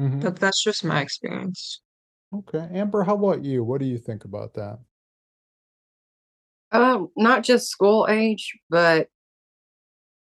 Mm-hmm. 0.00 0.20
but 0.20 0.36
that's 0.36 0.64
just 0.64 0.82
my 0.82 1.02
experience. 1.02 1.82
Okay. 2.34 2.66
Amber, 2.72 3.02
how 3.02 3.16
about 3.16 3.44
you? 3.44 3.62
What 3.62 3.80
do 3.80 3.86
you 3.86 3.98
think 3.98 4.24
about 4.24 4.54
that? 4.54 4.78
Um, 6.72 7.08
not 7.16 7.42
just 7.42 7.68
school 7.68 8.06
age, 8.08 8.56
but 8.70 9.08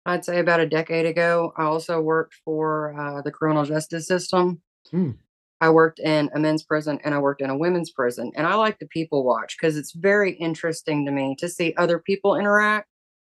I'd 0.06 0.26
say 0.26 0.40
about 0.40 0.60
a 0.60 0.68
decade 0.68 1.06
ago, 1.06 1.54
I 1.56 1.64
also 1.64 2.02
worked 2.02 2.36
for 2.44 2.94
uh, 3.00 3.22
the 3.22 3.32
criminal 3.32 3.64
justice 3.64 4.06
system. 4.06 4.62
Mm. 4.92 5.16
I 5.62 5.70
worked 5.70 6.00
in 6.00 6.30
a 6.36 6.40
men's 6.40 6.64
prison 6.64 7.00
and 7.06 7.16
I 7.16 7.20
worked 7.20 7.42
in 7.42 7.50
a 7.50 7.58
women's 7.58 7.92
prison. 7.92 8.34
And 8.36 8.46
I 8.46 8.56
like 8.56 8.80
to 8.80 8.86
people 8.88 9.24
watch 9.24 9.56
because 9.58 9.78
it's 9.78 9.94
very 9.94 10.34
interesting 10.34 11.06
to 11.06 11.12
me 11.12 11.38
to 11.40 11.48
see 11.48 11.74
other 11.78 12.00
people 12.00 12.36
interact, 12.36 12.90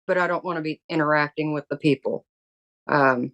but 0.07 0.17
I 0.17 0.27
don't 0.27 0.43
want 0.43 0.57
to 0.57 0.61
be 0.61 0.81
interacting 0.89 1.53
with 1.53 1.67
the 1.69 1.77
people. 1.77 2.25
Um, 2.87 3.33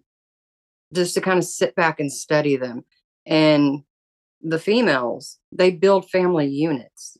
just 0.92 1.14
to 1.14 1.20
kind 1.20 1.38
of 1.38 1.44
sit 1.44 1.74
back 1.74 2.00
and 2.00 2.12
study 2.12 2.56
them. 2.56 2.84
And 3.26 3.82
the 4.40 4.58
females, 4.58 5.38
they 5.50 5.70
build 5.70 6.10
family 6.10 6.46
units. 6.46 7.16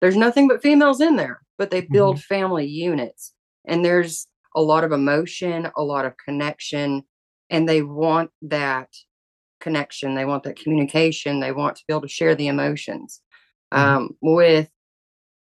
There's 0.00 0.16
nothing 0.16 0.46
but 0.46 0.62
females 0.62 1.00
in 1.00 1.16
there, 1.16 1.40
but 1.58 1.70
they 1.70 1.80
build 1.80 2.20
family 2.20 2.66
units. 2.66 3.32
And 3.64 3.84
there's 3.84 4.28
a 4.54 4.60
lot 4.60 4.84
of 4.84 4.92
emotion, 4.92 5.70
a 5.76 5.82
lot 5.82 6.04
of 6.04 6.16
connection, 6.22 7.02
and 7.50 7.68
they 7.68 7.82
want 7.82 8.30
that 8.42 8.88
connection. 9.60 10.14
They 10.14 10.24
want 10.24 10.42
that 10.44 10.58
communication. 10.58 11.40
They 11.40 11.52
want 11.52 11.76
to 11.76 11.84
be 11.88 11.94
able 11.94 12.02
to 12.02 12.08
share 12.08 12.34
the 12.34 12.48
emotions. 12.48 13.22
Mhm. 13.72 13.78
Um, 13.78 14.16
with 14.20 14.70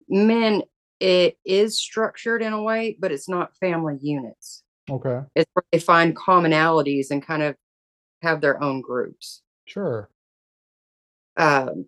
men, 0.09 0.63
it 1.01 1.39
is 1.43 1.79
structured 1.79 2.43
in 2.43 2.53
a 2.53 2.61
way, 2.61 2.95
but 2.99 3.11
it's 3.11 3.27
not 3.27 3.57
family 3.57 3.97
units. 4.01 4.63
Okay. 4.89 5.21
It's 5.35 5.49
where 5.53 5.63
they 5.71 5.79
find 5.79 6.15
commonalities 6.15 7.07
and 7.09 7.25
kind 7.25 7.41
of 7.41 7.55
have 8.21 8.39
their 8.39 8.61
own 8.63 8.81
groups. 8.81 9.41
Sure. 9.65 10.09
Um, 11.37 11.87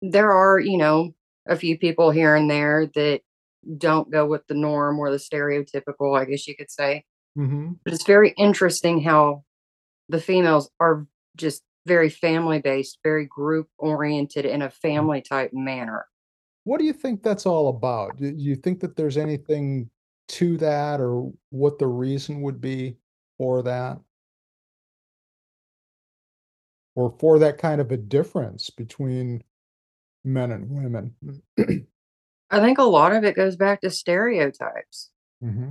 there 0.00 0.30
are, 0.30 0.60
you 0.60 0.78
know, 0.78 1.14
a 1.48 1.56
few 1.56 1.76
people 1.76 2.12
here 2.12 2.36
and 2.36 2.48
there 2.48 2.86
that 2.94 3.22
don't 3.76 4.10
go 4.10 4.24
with 4.24 4.46
the 4.46 4.54
norm 4.54 5.00
or 5.00 5.10
the 5.10 5.16
stereotypical, 5.16 6.16
I 6.18 6.26
guess 6.26 6.46
you 6.46 6.54
could 6.56 6.70
say. 6.70 7.04
Mm-hmm. 7.36 7.72
But 7.84 7.92
it's 7.92 8.06
very 8.06 8.34
interesting 8.38 9.02
how 9.02 9.42
the 10.08 10.20
females 10.20 10.70
are 10.78 11.06
just 11.36 11.62
very 11.86 12.08
family 12.08 12.60
based, 12.60 12.98
very 13.02 13.26
group 13.26 13.68
oriented 13.78 14.44
in 14.44 14.62
a 14.62 14.70
family 14.70 15.22
type 15.22 15.50
manner. 15.52 16.06
What 16.64 16.78
do 16.78 16.84
you 16.84 16.92
think 16.92 17.22
that's 17.22 17.46
all 17.46 17.68
about? 17.68 18.16
Do 18.16 18.32
you 18.36 18.56
think 18.56 18.80
that 18.80 18.96
there's 18.96 19.16
anything 19.16 19.88
to 20.28 20.56
that 20.56 21.00
or 21.00 21.30
what 21.50 21.78
the 21.78 21.86
reason 21.86 22.40
would 22.42 22.60
be 22.60 22.96
for 23.38 23.62
that? 23.62 23.98
Or 26.96 27.14
for 27.18 27.38
that 27.38 27.58
kind 27.58 27.80
of 27.80 27.92
a 27.92 27.96
difference 27.96 28.70
between 28.70 29.42
men 30.24 30.52
and 30.52 30.70
women? 30.70 31.14
I 32.50 32.60
think 32.60 32.78
a 32.78 32.84
lot 32.84 33.12
of 33.12 33.24
it 33.24 33.36
goes 33.36 33.56
back 33.56 33.80
to 33.80 33.90
stereotypes. 33.90 35.10
Mm-hmm. 35.42 35.70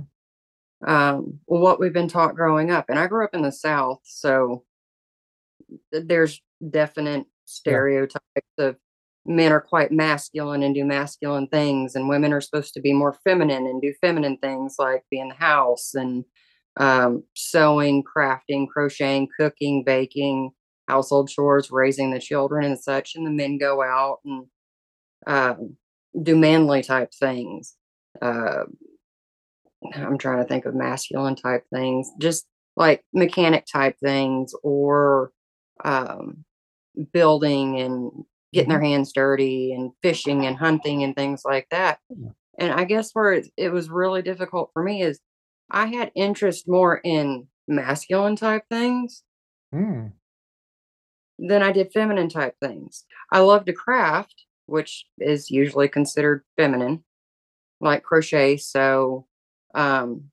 um, 0.88 1.40
what 1.46 1.80
we've 1.80 1.92
been 1.92 2.06
taught 2.06 2.36
growing 2.36 2.70
up. 2.70 2.84
And 2.88 2.98
I 2.98 3.08
grew 3.08 3.24
up 3.24 3.34
in 3.34 3.42
the 3.42 3.50
South, 3.50 4.00
so 4.04 4.64
there's 5.90 6.40
definite 6.70 7.24
stereotypes 7.46 8.20
of 8.58 8.76
men 9.26 9.52
are 9.52 9.60
quite 9.60 9.90
masculine 9.92 10.62
and 10.62 10.74
do 10.74 10.84
masculine 10.84 11.46
things, 11.48 11.94
and 11.94 12.08
women 12.08 12.32
are 12.32 12.40
supposed 12.40 12.74
to 12.74 12.80
be 12.80 12.92
more 12.92 13.16
feminine 13.24 13.66
and 13.66 13.80
do 13.80 13.94
feminine 14.00 14.36
things 14.38 14.76
like 14.78 15.04
be 15.10 15.18
in 15.18 15.28
the 15.28 15.34
house 15.34 15.94
and 15.94 16.24
um, 16.76 17.24
sewing, 17.34 18.02
crafting, 18.02 18.68
crocheting, 18.68 19.28
cooking, 19.38 19.84
baking, 19.84 20.50
household 20.88 21.28
chores, 21.28 21.70
raising 21.70 22.10
the 22.10 22.20
children, 22.20 22.64
and 22.64 22.78
such. 22.78 23.14
And 23.14 23.26
the 23.26 23.30
men 23.30 23.58
go 23.58 23.82
out 23.82 24.18
and 24.24 24.46
um, 25.26 25.76
do 26.20 26.36
manly 26.36 26.82
type 26.82 27.12
things. 27.12 27.74
Uh, 28.20 28.64
I'm 29.94 30.18
trying 30.18 30.42
to 30.42 30.48
think 30.48 30.64
of 30.64 30.74
masculine 30.74 31.36
type 31.36 31.64
things, 31.72 32.10
just 32.18 32.46
like 32.76 33.04
mechanic 33.12 33.66
type 33.66 33.96
things 34.02 34.54
or 34.62 35.30
um, 35.84 36.44
building 37.12 37.80
and 37.80 38.24
getting 38.54 38.70
their 38.70 38.80
hands 38.80 39.12
dirty 39.12 39.72
and 39.72 39.92
fishing 40.02 40.46
and 40.46 40.56
hunting 40.56 41.02
and 41.02 41.14
things 41.16 41.42
like 41.44 41.66
that. 41.70 41.98
And 42.58 42.72
I 42.72 42.84
guess 42.84 43.10
where 43.12 43.32
it, 43.32 43.48
it 43.56 43.70
was 43.70 43.90
really 43.90 44.22
difficult 44.22 44.70
for 44.72 44.82
me 44.82 45.02
is 45.02 45.20
I 45.70 45.86
had 45.86 46.12
interest 46.14 46.68
more 46.68 47.00
in 47.04 47.48
masculine 47.68 48.36
type 48.36 48.64
things 48.70 49.24
Mm, 49.74 50.12
than 51.38 51.62
I 51.62 51.72
did 51.72 51.92
feminine 51.92 52.28
type 52.28 52.54
things. 52.60 53.04
I 53.32 53.40
love 53.40 53.64
to 53.66 53.72
craft, 53.72 54.44
which 54.66 55.06
is 55.18 55.50
usually 55.50 55.88
considered 55.88 56.44
feminine, 56.56 57.04
like 57.80 58.04
crochet. 58.04 58.56
So, 58.58 59.26
um, 59.74 60.30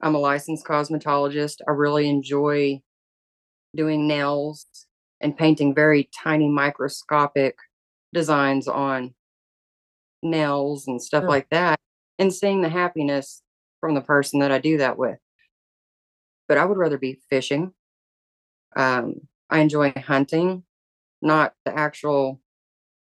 I'm 0.00 0.14
a 0.14 0.18
licensed 0.18 0.66
cosmetologist. 0.66 1.56
I 1.66 1.72
really 1.72 2.08
enjoy 2.08 2.82
doing 3.74 4.06
nails 4.06 4.66
and 5.20 5.36
painting 5.36 5.74
very 5.74 6.08
tiny 6.14 6.48
microscopic 6.48 7.56
designs 8.12 8.68
on 8.68 9.14
nails 10.22 10.86
and 10.86 11.02
stuff 11.02 11.22
Sure. 11.22 11.28
like 11.28 11.48
that, 11.50 11.78
and 12.18 12.32
seeing 12.32 12.62
the 12.62 12.68
happiness 12.68 13.42
from 13.80 13.94
the 13.94 14.00
person 14.00 14.40
that 14.40 14.50
I 14.52 14.58
do 14.58 14.78
that 14.78 14.98
with. 14.98 15.18
But 16.48 16.58
I 16.58 16.64
would 16.64 16.78
rather 16.78 16.98
be 16.98 17.20
fishing. 17.30 17.72
Um, 18.74 19.28
I 19.50 19.60
enjoy 19.60 19.92
hunting, 19.96 20.64
not 21.22 21.54
the 21.64 21.76
actual 21.76 22.40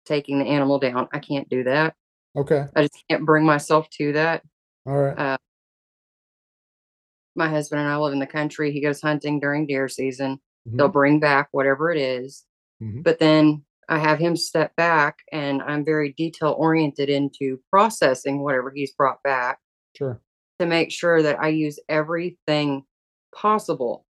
taking 0.06 0.40
the 0.40 0.46
animal 0.46 0.80
down. 0.80 1.08
I 1.14 1.20
can't 1.20 1.48
do 1.50 1.64
that. 1.64 1.96
okay. 2.36 2.66
I 2.76 2.82
just 2.84 3.04
can't 3.10 3.26
bring 3.26 3.46
myself 3.46 3.90
to 3.92 4.14
that. 4.14 4.44
All 4.86 4.98
right. 4.98 5.18
Uh, 5.18 5.38
my 7.36 7.48
husband 7.48 7.82
and 7.82 7.90
I 7.90 7.98
live 7.98 8.14
in 8.14 8.20
the 8.20 8.28
country. 8.28 8.72
He 8.72 8.82
goes 8.82 9.02
hunting 9.02 9.40
during 9.40 9.66
deer 9.68 9.88
season. 9.88 10.40
They'll 10.66 10.90
Mhm, 10.90 10.94
bring 10.94 11.20
back 11.20 11.50
whatever 11.52 11.92
it 11.92 11.98
is. 11.98 12.46
mhm. 12.82 13.04
But 13.04 13.20
then 13.20 13.66
I 13.90 13.98
have 14.00 14.20
him 14.20 14.36
step 14.36 14.76
back 14.76 15.20
and 15.32 15.62
I'm 15.62 15.84
very 15.84 16.14
detail 16.14 16.56
oriented 16.58 17.10
into 17.10 17.60
processing 17.70 18.42
whatever 18.44 18.70
he's 18.72 18.94
brought 18.94 19.22
back 19.24 19.60
Sure. 19.98 20.22
to 20.60 20.66
make 20.66 20.92
sure 20.92 21.22
that 21.22 21.40
I 21.42 21.50
use 21.50 21.80
everything 21.90 22.86
possible 23.36 24.06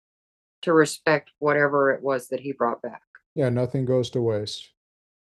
to 0.61 0.73
respect 0.73 1.31
whatever 1.39 1.91
it 1.91 2.03
was 2.03 2.27
that 2.27 2.39
he 2.41 2.51
brought 2.51 2.81
back. 2.81 3.01
Yeah, 3.33 3.49
nothing 3.49 3.85
goes 3.85 4.09
to 4.11 4.21
waste. 4.21 4.69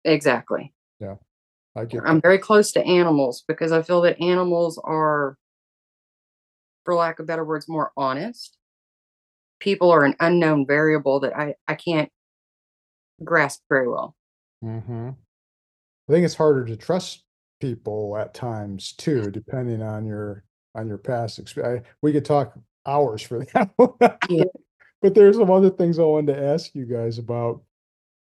Exactly. 0.04 0.74
Yeah. 1.00 1.16
I 1.75 1.86
get 1.86 2.04
I'm 2.06 2.16
that. 2.16 2.24
very 2.24 2.38
close 2.40 2.72
to 2.74 2.84
animals 2.84 3.44
because 3.48 3.72
I 3.72 3.82
feel 3.84 4.01
that 4.01 4.20
animals 4.20 4.78
are, 4.84 5.38
for 6.84 6.96
lack 6.96 7.20
of 7.20 7.28
better 7.28 7.46
words, 7.46 7.70
more 7.70 7.92
honest. 7.96 8.58
People 9.62 9.91
are 9.91 10.03
an 10.03 10.15
unknown 10.20 10.65
variable 10.68 11.22
that 11.22 11.38
I, 11.38 11.56
I 11.70 11.75
can't 11.75 12.12
grasp 13.24 13.62
very 13.70 13.88
well. 13.88 14.15
Mm-hmm. 14.63 15.10
I 16.10 16.12
think 16.13 16.25
it's 16.25 16.36
harder 16.36 16.65
to 16.65 16.75
trust 16.77 17.24
people 17.62 18.18
at 18.18 18.34
times 18.34 18.94
too, 18.94 19.32
depending 19.32 19.82
on 19.84 20.06
your 20.06 20.44
on 20.75 20.88
your 20.88 20.98
past 20.98 21.39
experience. 21.39 21.86
We 22.01 22.13
could 22.13 22.25
talk 22.25 22.53
hours 22.86 23.22
for 23.22 23.46
that. 23.53 23.72
one. 23.77 23.94
Yeah. 24.30 24.46
But 25.01 25.15
there's 25.15 25.38
some 25.38 25.51
other 25.51 25.70
things 25.72 26.00
I 26.00 26.03
wanted 26.03 26.36
to 26.36 26.44
ask 26.44 26.75
you 26.75 26.86
guys 26.86 27.18
about. 27.20 27.63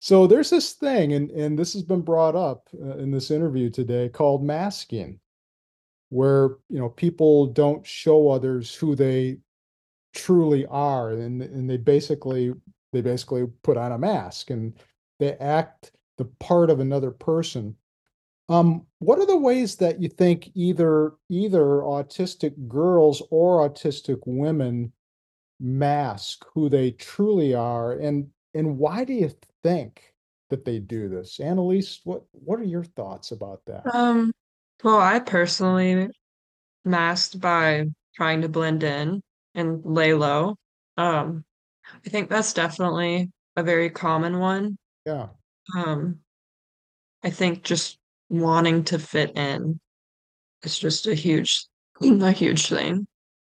So 0.00 0.26
there's 0.26 0.50
this 0.50 0.72
thing, 0.74 1.12
and 1.14 1.30
and 1.32 1.58
this 1.58 1.72
has 1.74 1.82
been 1.82 2.02
brought 2.02 2.36
up 2.36 2.68
uh, 2.74 2.98
in 2.98 3.10
this 3.10 3.30
interview 3.30 3.70
today 3.70 4.08
called 4.10 4.44
masking. 4.44 5.20
where, 6.10 6.56
you 6.68 6.78
know, 6.78 6.88
people 6.88 7.46
don't 7.46 7.86
show 7.86 8.30
others 8.30 8.74
who 8.74 8.94
they 8.96 9.38
truly 10.14 10.66
are, 10.66 11.10
and 11.10 11.42
and 11.42 11.68
they 11.68 11.76
basically 11.76 12.52
they 12.92 13.00
basically 13.00 13.46
put 13.62 13.76
on 13.76 13.92
a 13.92 13.98
mask 13.98 14.50
and 14.50 14.74
they 15.18 15.34
act 15.34 15.92
the 16.18 16.24
part 16.24 16.70
of 16.70 16.80
another 16.80 17.10
person. 17.10 17.76
Um, 18.48 18.86
what 18.98 19.20
are 19.20 19.26
the 19.26 19.38
ways 19.38 19.76
that 19.76 20.02
you 20.02 20.08
think 20.08 20.50
either 20.54 21.12
either 21.28 21.60
autistic 21.60 22.68
girls 22.68 23.22
or 23.30 23.68
autistic 23.68 24.20
women 24.26 24.92
mask 25.60 26.44
who 26.54 26.68
they 26.68 26.90
truly 26.92 27.54
are, 27.54 27.92
and 27.92 28.28
and 28.54 28.78
why 28.78 29.04
do 29.04 29.12
you 29.12 29.30
think 29.62 30.12
that 30.48 30.64
they 30.64 30.80
do 30.80 31.08
this? 31.08 31.38
Annalise, 31.38 32.00
what 32.04 32.24
what 32.32 32.58
are 32.58 32.64
your 32.64 32.84
thoughts 32.84 33.30
about 33.30 33.60
that? 33.66 33.94
Um, 33.94 34.32
well, 34.82 34.98
I 34.98 35.20
personally 35.20 36.08
masked 36.84 37.38
by 37.40 37.86
trying 38.16 38.42
to 38.42 38.48
blend 38.48 38.82
in 38.82 39.22
and 39.54 39.82
lay 39.84 40.14
low. 40.14 40.56
Um, 40.96 41.44
I 42.04 42.08
think 42.08 42.30
that's 42.30 42.52
definitely 42.52 43.30
a 43.56 43.62
very 43.62 43.90
common 43.90 44.38
one. 44.38 44.76
Yeah. 45.06 45.28
Um, 45.76 46.18
I 47.22 47.30
think 47.30 47.62
just 47.62 47.98
wanting 48.28 48.84
to 48.84 48.98
fit 48.98 49.36
in 49.36 49.80
is 50.62 50.78
just 50.78 51.06
a 51.06 51.14
huge 51.14 51.66
a 52.00 52.32
huge 52.32 52.68
thing. 52.68 53.06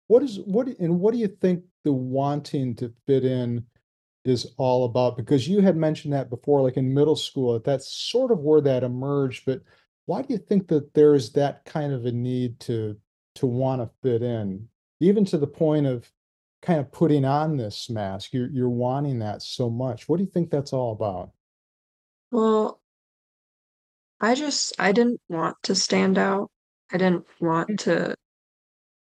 What 0.07 0.23
is 0.23 0.41
what 0.45 0.69
and 0.79 1.01
what 1.01 1.13
do 1.13 1.19
you 1.19 1.29
think 1.29 1.65
the 1.85 1.93
wanting 1.93 2.75
to 2.77 2.93
fit 3.07 3.25
in 3.25 3.65
is 4.25 4.53
all 4.57 4.85
about? 4.85 5.17
Because 5.17 5.49
you 5.49 5.61
had 5.61 5.77
mentioned 5.77 6.15
that 6.15 6.31
before, 6.31 6.63
like 6.63 6.77
in 6.77 6.93
middle 6.93 7.17
school, 7.17 7.55
that 7.55 7.65
that's 7.65 7.93
sort 7.93 8.31
of 8.31 8.41
where 8.41 8.61
that 8.61 8.83
emerged, 8.83 9.45
but 9.47 9.63
why 10.07 10.23
do 10.23 10.33
you 10.33 10.39
think 10.39 10.69
that 10.69 10.93
there's 10.95 11.33
that 11.33 11.65
kind 11.65 11.93
of 11.93 12.07
a 12.07 12.13
need 12.13 12.59
to 12.61 12.97
to 13.37 13.47
want 13.47 13.81
to 13.81 13.91
fit 14.03 14.23
in, 14.23 14.69
even 15.01 15.25
to 15.27 15.39
the 15.39 15.47
point 15.47 15.87
of 15.87 16.11
kind 16.63 16.79
of 16.79 16.93
putting 16.93 17.25
on 17.25 17.57
this 17.57 17.91
mask? 17.91 18.33
You're 18.33 18.51
you're 18.51 18.69
wanting 18.69 19.19
that 19.21 19.43
so 19.43 19.71
much. 19.71 20.09
What 20.09 20.19
do 20.19 20.25
you 20.25 20.31
think 20.31 20.51
that's 20.51 20.73
all 20.73 20.93
about? 20.93 21.31
Well, 22.31 22.81
I 24.21 24.35
just 24.35 24.75
I 24.79 24.93
didn't 24.93 25.21
want 25.29 25.57
to 25.65 25.75
stand 25.75 26.19
out. 26.19 26.51
I 26.93 26.99
didn't 26.99 27.27
want 27.41 27.81
to 27.81 28.15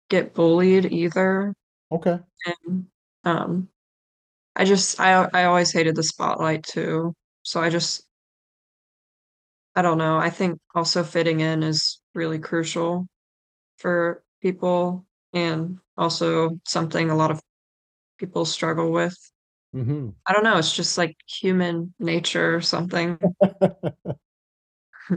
get 0.09 0.33
bullied 0.33 0.91
either. 0.91 1.53
Okay. 1.91 2.19
And 2.45 2.87
um 3.23 3.69
I 4.55 4.65
just 4.65 4.99
I 4.99 5.27
I 5.33 5.45
always 5.45 5.71
hated 5.71 5.95
the 5.95 6.03
spotlight 6.03 6.63
too. 6.63 7.13
So 7.43 7.61
I 7.61 7.69
just 7.69 8.05
I 9.75 9.81
don't 9.81 9.97
know. 9.97 10.17
I 10.17 10.29
think 10.29 10.59
also 10.73 11.03
fitting 11.03 11.39
in 11.39 11.63
is 11.63 12.01
really 12.15 12.39
crucial 12.39 13.07
for 13.77 14.23
people 14.41 15.05
and 15.33 15.79
also 15.97 16.59
something 16.65 17.09
a 17.09 17.15
lot 17.15 17.31
of 17.31 17.39
people 18.17 18.45
struggle 18.45 18.91
with. 18.91 19.15
hmm 19.73 20.09
I 20.25 20.33
don't 20.33 20.43
know, 20.43 20.57
it's 20.57 20.75
just 20.75 20.97
like 20.97 21.15
human 21.25 21.93
nature 21.99 22.55
or 22.55 22.61
something. 22.61 23.17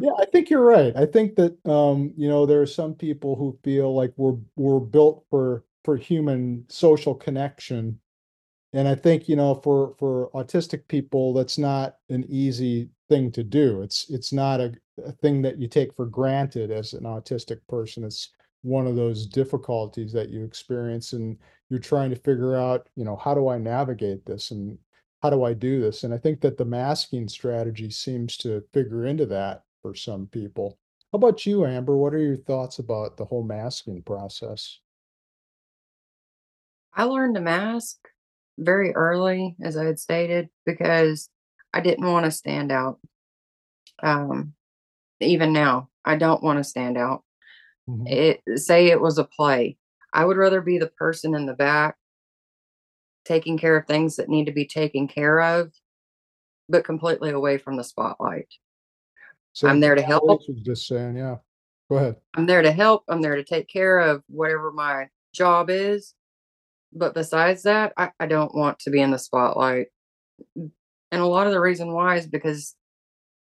Yeah, 0.01 0.13
I 0.19 0.25
think 0.27 0.51
you're 0.51 0.65
right. 0.65 0.95
I 0.97 1.07
think 1.07 1.35
that 1.37 1.57
um, 1.69 2.13
you 2.17 2.29
know, 2.29 2.47
there 2.47 2.63
are 2.63 2.67
some 2.67 2.95
people 2.95 3.35
who 3.35 3.59
feel 3.65 3.95
like 3.95 4.13
we're 4.17 4.37
we're 4.57 4.81
built 4.81 5.25
for 5.31 5.65
for 5.85 5.97
human 5.97 6.65
social 6.69 7.15
connection. 7.15 7.99
And 8.73 8.87
I 8.87 8.95
think, 8.95 9.29
you 9.29 9.37
know, 9.37 9.57
for 9.57 9.95
for 9.99 10.31
autistic 10.33 10.87
people, 10.89 11.35
that's 11.35 11.59
not 11.59 11.97
an 12.09 12.25
easy 12.29 12.91
thing 13.09 13.33
to 13.33 13.43
do. 13.43 13.83
It's 13.83 14.09
it's 14.11 14.33
not 14.33 14.61
a, 14.61 14.75
a 15.05 15.13
thing 15.13 15.43
that 15.43 15.59
you 15.59 15.67
take 15.67 15.95
for 15.95 16.07
granted 16.07 16.71
as 16.71 16.93
an 16.93 17.05
autistic 17.05 17.59
person. 17.69 18.05
It's 18.05 18.31
one 18.63 18.87
of 18.87 18.97
those 18.97 19.27
difficulties 19.27 20.13
that 20.13 20.29
you 20.29 20.45
experience 20.45 21.13
and 21.13 21.39
you're 21.71 21.79
trying 21.79 22.11
to 22.11 22.17
figure 22.17 22.57
out, 22.57 22.89
you 22.97 23.05
know, 23.05 23.17
how 23.17 23.35
do 23.35 23.49
I 23.49 23.59
navigate 23.59 24.27
this 24.27 24.51
and 24.51 24.77
how 25.23 25.31
do 25.31 25.45
I 25.45 25.55
do 25.55 25.81
this? 25.81 26.05
And 26.05 26.13
I 26.13 26.19
think 26.19 26.41
that 26.41 26.57
the 26.57 26.65
masking 26.65 27.29
strategy 27.29 27.91
seems 27.91 28.37
to 28.39 28.63
figure 28.73 29.07
into 29.07 29.27
that 29.27 29.65
for 29.83 29.95
some 29.95 30.27
people. 30.27 30.79
How 31.13 31.17
about 31.17 31.45
you, 31.47 31.67
Amber? 31.67 31.97
What 31.97 32.15
are 32.15 32.19
your 32.19 32.37
thoughts 32.37 32.79
about 32.79 33.17
the 33.17 33.25
whole 33.25 33.43
masking 33.43 34.03
process? 34.03 34.79
I 36.95 37.05
learned 37.05 37.37
to 37.37 37.41
mask 37.41 37.97
very 38.59 38.95
early, 38.95 39.57
as 39.63 39.77
I 39.77 39.85
had 39.85 39.99
stated, 39.99 40.49
because 40.67 41.29
I 41.73 41.81
didn't 41.81 42.07
want 42.07 42.27
to 42.27 42.31
stand 42.31 42.73
out. 42.73 42.99
Um, 44.03 44.55
even 45.21 45.53
now, 45.53 45.89
I 46.05 46.17
don't 46.17 46.43
want 46.43 46.59
to 46.59 46.65
stand 46.65 46.97
out. 46.97 47.23
Mhm. 47.89 48.11
It 48.11 48.59
say 48.59 48.89
it 48.89 49.01
was 49.01 49.19
a 49.19 49.25
play. 49.25 49.77
I 50.13 50.25
would 50.25 50.37
rather 50.37 50.61
be 50.61 50.79
the 50.79 50.89
person 50.89 51.35
in 51.35 51.47
the 51.47 51.55
back 51.55 51.97
taking 53.25 53.59
care 53.59 53.77
of 53.77 53.87
things 53.87 54.17
that 54.17 54.29
need 54.29 54.47
to 54.47 54.53
be 54.53 54.67
taken 54.67 55.07
care 55.07 55.41
of, 55.41 55.73
but 56.69 56.85
completely 56.85 57.31
away 57.31 57.59
from 57.59 57.77
the 57.77 57.85
spotlight. 57.85 58.49
Same 59.53 59.71
I'm 59.71 59.81
there 59.81 59.95
to 59.95 60.03
help. 60.03 60.25
Was 60.25 60.47
just 60.63 60.87
saying, 60.87 61.17
yeah. 61.17 61.37
Go 61.89 61.97
ahead. 61.97 62.17
I'm 62.35 62.47
there 62.47 62.63
to 62.63 62.73
help. 62.73 63.05
I'm 63.09 63.21
there 63.21 63.37
to 63.37 63.45
take 63.45 63.69
care 63.69 63.99
of 63.99 64.23
whatever 64.29 64.73
my 64.73 65.09
job 65.33 65.71
is. 65.71 66.15
But 66.93 67.15
besides 67.15 67.63
that, 67.65 67.93
I, 67.97 68.11
I 68.19 68.27
don't 68.27 68.55
want 68.55 68.79
to 68.81 68.91
be 68.91 69.01
in 69.01 69.11
the 69.11 69.19
spotlight. 69.19 69.89
And 70.57 70.73
a 71.23 71.27
lot 71.27 71.47
of 71.47 71.53
the 71.53 71.61
reason 71.61 71.93
why 71.93 72.17
is 72.17 72.27
because 72.27 72.75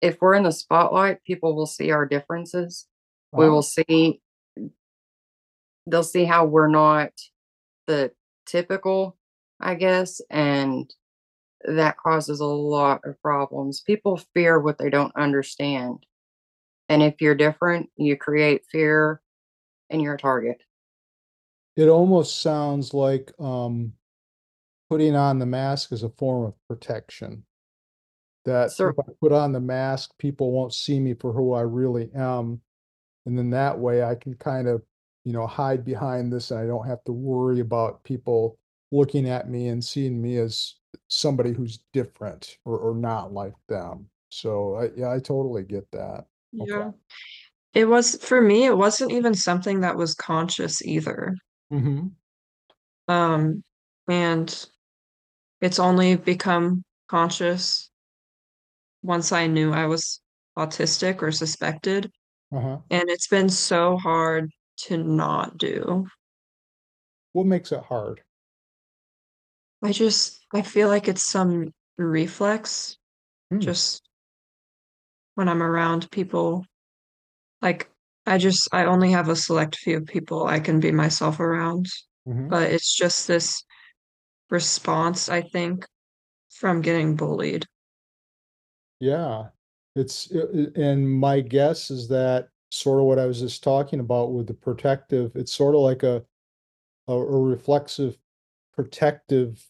if 0.00 0.18
we're 0.20 0.34
in 0.34 0.44
the 0.44 0.52
spotlight, 0.52 1.24
people 1.24 1.56
will 1.56 1.66
see 1.66 1.90
our 1.90 2.06
differences. 2.06 2.86
We 3.32 3.48
will 3.48 3.62
see, 3.62 4.20
they'll 5.86 6.02
see 6.02 6.24
how 6.24 6.46
we're 6.46 6.68
not 6.68 7.10
the 7.86 8.12
typical, 8.46 9.16
I 9.60 9.74
guess. 9.74 10.20
And 10.30 10.92
that 11.64 11.96
causes 11.98 12.40
a 12.40 12.44
lot 12.44 13.02
of 13.04 13.20
problems. 13.20 13.80
People 13.80 14.20
fear 14.34 14.58
what 14.58 14.78
they 14.78 14.90
don't 14.90 15.14
understand. 15.16 16.06
And 16.88 17.02
if 17.02 17.20
you're 17.20 17.34
different, 17.34 17.90
you 17.96 18.16
create 18.16 18.64
fear 18.70 19.20
and 19.90 20.00
you're 20.00 20.14
a 20.14 20.18
target. 20.18 20.58
It 21.76 21.88
almost 21.88 22.40
sounds 22.40 22.94
like 22.94 23.32
um 23.38 23.92
putting 24.88 25.16
on 25.16 25.38
the 25.38 25.46
mask 25.46 25.92
is 25.92 26.02
a 26.02 26.08
form 26.10 26.46
of 26.46 26.54
protection. 26.68 27.44
That 28.44 28.70
if 28.78 28.98
I 28.98 29.12
put 29.20 29.32
on 29.32 29.50
the 29.50 29.60
mask, 29.60 30.12
people 30.18 30.52
won't 30.52 30.72
see 30.72 31.00
me 31.00 31.14
for 31.14 31.32
who 31.32 31.52
I 31.52 31.62
really 31.62 32.10
am. 32.14 32.60
And 33.26 33.36
then 33.36 33.50
that 33.50 33.78
way 33.78 34.02
I 34.02 34.14
can 34.14 34.34
kind 34.34 34.68
of, 34.68 34.82
you 35.24 35.32
know, 35.32 35.46
hide 35.46 35.84
behind 35.84 36.32
this 36.32 36.50
and 36.50 36.60
I 36.60 36.66
don't 36.66 36.86
have 36.86 37.02
to 37.04 37.12
worry 37.12 37.60
about 37.60 38.04
people 38.04 38.58
looking 38.92 39.28
at 39.28 39.50
me 39.50 39.68
and 39.68 39.84
seeing 39.84 40.22
me 40.22 40.38
as 40.38 40.76
somebody 41.08 41.52
who's 41.52 41.80
different 41.92 42.58
or, 42.64 42.78
or 42.78 42.94
not 42.94 43.32
like 43.32 43.54
them. 43.68 44.08
So 44.30 44.76
I, 44.76 44.90
yeah, 44.96 45.12
I 45.12 45.18
totally 45.18 45.64
get 45.64 45.90
that. 45.92 46.26
Okay. 46.60 46.72
Yeah. 46.72 46.90
It 47.74 47.86
was 47.86 48.16
for 48.24 48.40
me, 48.40 48.64
it 48.64 48.76
wasn't 48.76 49.12
even 49.12 49.34
something 49.34 49.80
that 49.80 49.96
was 49.96 50.14
conscious 50.14 50.82
either. 50.82 51.34
hmm 51.70 52.06
Um, 53.08 53.62
and 54.08 54.66
it's 55.60 55.78
only 55.78 56.16
become 56.16 56.84
conscious 57.08 57.90
once 59.02 59.30
I 59.32 59.46
knew 59.46 59.72
I 59.72 59.86
was 59.86 60.20
autistic 60.56 61.22
or 61.22 61.30
suspected, 61.32 62.10
Uh-huh. 62.52 62.78
and 62.90 63.08
it's 63.10 63.28
been 63.28 63.48
so 63.48 63.96
hard 63.96 64.50
to 64.76 64.96
not 64.96 65.58
do. 65.58 66.06
What 67.32 67.46
makes 67.46 67.72
it 67.72 67.82
hard? 67.82 68.22
I 69.82 69.92
just 69.92 70.44
I 70.54 70.62
feel 70.62 70.88
like 70.88 71.08
it's 71.08 71.26
some 71.26 71.72
reflex 71.98 72.96
Hmm. 73.50 73.60
just 73.60 74.02
when 75.34 75.48
I'm 75.48 75.62
around 75.62 76.10
people. 76.10 76.64
Like 77.62 77.90
I 78.26 78.38
just 78.38 78.68
I 78.72 78.84
only 78.86 79.10
have 79.12 79.28
a 79.28 79.36
select 79.36 79.76
few 79.76 80.00
people 80.00 80.46
I 80.46 80.60
can 80.60 80.80
be 80.80 80.92
myself 80.92 81.40
around, 81.40 81.86
Mhm. 82.26 82.48
but 82.48 82.70
it's 82.70 82.94
just 82.94 83.26
this 83.28 83.64
response, 84.50 85.28
I 85.28 85.42
think, 85.42 85.84
from 86.50 86.80
getting 86.80 87.16
bullied. 87.16 87.66
Yeah, 89.00 89.50
it's 89.96 90.32
uh, 90.32 90.46
uh, 90.54 90.80
and 90.80 91.10
my 91.10 91.40
guess 91.40 91.90
is 91.90 92.08
that 92.08 92.50
sort 92.70 93.00
of 93.00 93.06
what 93.06 93.18
I 93.18 93.26
was 93.26 93.40
just 93.40 93.64
talking 93.64 94.00
about 94.00 94.32
with 94.32 94.46
the 94.48 94.54
protective, 94.54 95.36
it's 95.36 95.54
sort 95.54 95.74
of 95.74 95.82
like 95.82 96.02
a 96.04 96.24
a, 97.08 97.14
a 97.14 97.40
reflexive 97.40 98.18
protective 98.74 99.66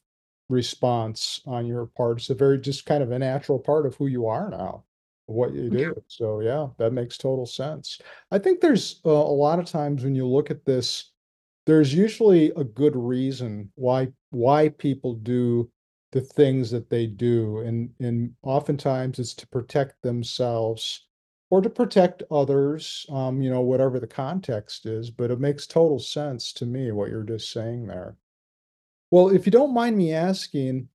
response 0.49 1.41
on 1.47 1.67
your 1.67 1.87
part. 1.87 2.19
It's 2.19 2.31
a 2.31 2.35
very 2.35 2.61
just 2.61 2.87
kind 2.87 3.03
of 3.03 3.13
a 3.13 3.19
natural 3.19 3.59
part 3.59 3.87
of 3.87 3.97
who 3.97 4.07
you 4.07 4.27
are 4.27 4.51
now, 4.51 4.85
what 5.27 5.55
you 5.55 5.71
Yeah. 5.71 5.91
do. 5.91 6.03
So 6.09 6.41
yeah, 6.41 6.69
that 6.79 6.93
makes 6.93 7.19
total 7.19 7.47
sense. 7.47 8.01
I 8.31 8.39
think 8.39 8.61
there's 8.61 9.01
uh, 9.05 9.11
a 9.11 9.13
lot 9.13 9.59
of 9.59 9.67
times 9.67 10.05
when 10.05 10.15
you 10.15 10.27
look 10.27 10.51
at 10.51 10.65
this, 10.65 11.13
there's 11.67 11.95
usually 11.95 12.51
a 12.53 12.65
good 12.65 12.97
reason 12.97 13.73
why 13.75 14.13
why 14.31 14.69
people 14.71 15.15
do 15.15 15.71
the 16.13 16.21
things 16.21 16.71
that 16.71 16.89
they 16.89 17.07
do, 17.07 17.61
and 17.61 17.91
and 18.01 18.35
oftentimes 18.43 19.19
it's 19.19 19.35
to 19.35 19.47
protect 19.49 20.03
themselves 20.03 21.07
or 21.51 21.61
to 21.61 21.71
protect 21.71 22.23
others, 22.31 23.07
um, 23.11 23.41
you 23.41 23.51
know, 23.51 23.61
whatever 23.61 24.01
the 24.01 24.07
context 24.07 24.85
is, 24.87 25.11
but 25.11 25.31
it 25.31 25.39
makes 25.39 25.67
total 25.67 25.99
sense 25.99 26.53
to 26.53 26.67
me 26.67 26.91
what 26.91 27.09
you're 27.09 27.23
just 27.23 27.53
saying 27.53 27.87
there. 27.87 28.17
Well, 29.11 29.29
if 29.29 29.47
you 29.47 29.53
don't 29.53 29.75
mind 29.75 29.97
me 29.97 30.13
asking, 30.13 30.89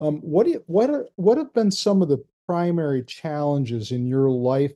um, 0.00 0.18
what 0.18 0.46
do 0.46 0.52
you, 0.52 0.64
what 0.66 0.90
are, 0.90 1.08
what 1.14 1.38
have 1.38 1.52
been 1.52 1.70
some 1.70 2.02
of 2.02 2.08
the 2.08 2.24
primary 2.46 3.04
challenges 3.04 3.92
in 3.92 4.06
your 4.06 4.28
life 4.28 4.74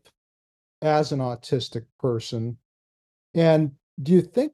as 0.83 1.11
an 1.11 1.19
autistic 1.19 1.85
person? 1.99 2.57
And 3.35 3.73
do 4.03 4.13
you 4.13 4.23
think 4.23 4.53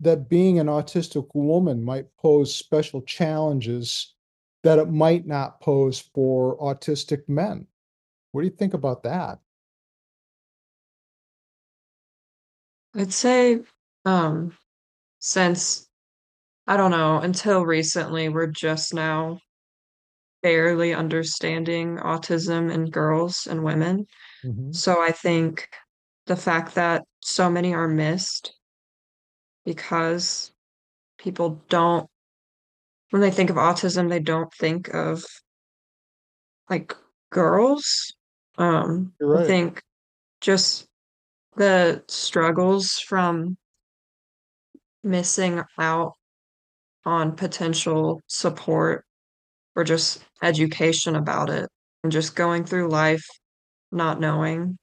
that 0.00 0.28
being 0.28 0.58
an 0.58 0.66
autistic 0.66 1.26
woman 1.32 1.82
might 1.82 2.14
pose 2.18 2.54
special 2.54 3.00
challenges 3.02 4.14
that 4.64 4.78
it 4.78 4.90
might 4.90 5.26
not 5.26 5.60
pose 5.60 6.00
for 6.00 6.58
autistic 6.58 7.28
men? 7.28 7.66
What 8.32 8.42
do 8.42 8.46
you 8.46 8.54
think 8.54 8.74
about 8.74 9.02
that? 9.04 9.38
I'd 12.94 13.12
say, 13.12 13.60
um, 14.04 14.56
since 15.20 15.88
I 16.66 16.76
don't 16.76 16.90
know, 16.90 17.18
until 17.18 17.64
recently, 17.64 18.28
we're 18.28 18.46
just 18.46 18.92
now 18.92 19.40
barely 20.42 20.92
understanding 20.92 21.96
autism 21.96 22.72
in 22.72 22.90
girls 22.90 23.46
and 23.46 23.64
women. 23.64 24.06
Mhm. 24.44 24.74
So 24.74 25.00
I 25.00 25.12
think 25.12 25.68
the 26.26 26.36
fact 26.36 26.74
that 26.74 27.04
so 27.20 27.50
many 27.50 27.74
are 27.74 27.88
missed 27.88 28.54
because 29.64 30.52
people 31.18 31.62
don't 31.68 32.08
when 33.10 33.22
they 33.22 33.30
think 33.30 33.50
of 33.50 33.56
autism, 33.56 34.08
they 34.08 34.20
don't 34.20 34.52
think 34.54 34.92
of 34.94 35.24
like 36.68 36.94
girls. 37.30 38.12
Um, 38.58 39.12
You're 39.20 39.38
I 39.38 39.46
think 39.46 39.82
just 40.40 40.86
the 41.56 42.02
struggles 42.08 42.98
from 42.98 43.56
missing 45.02 45.62
out 45.78 46.12
on 47.04 47.36
potential 47.36 48.20
support 48.26 49.04
or 49.74 49.84
just 49.84 50.22
education 50.42 51.16
about 51.16 51.50
it 51.50 51.68
and 52.02 52.12
just 52.12 52.36
going 52.36 52.64
through 52.64 52.90
life 52.90 53.24
not 53.90 54.20
knowing 54.20 54.76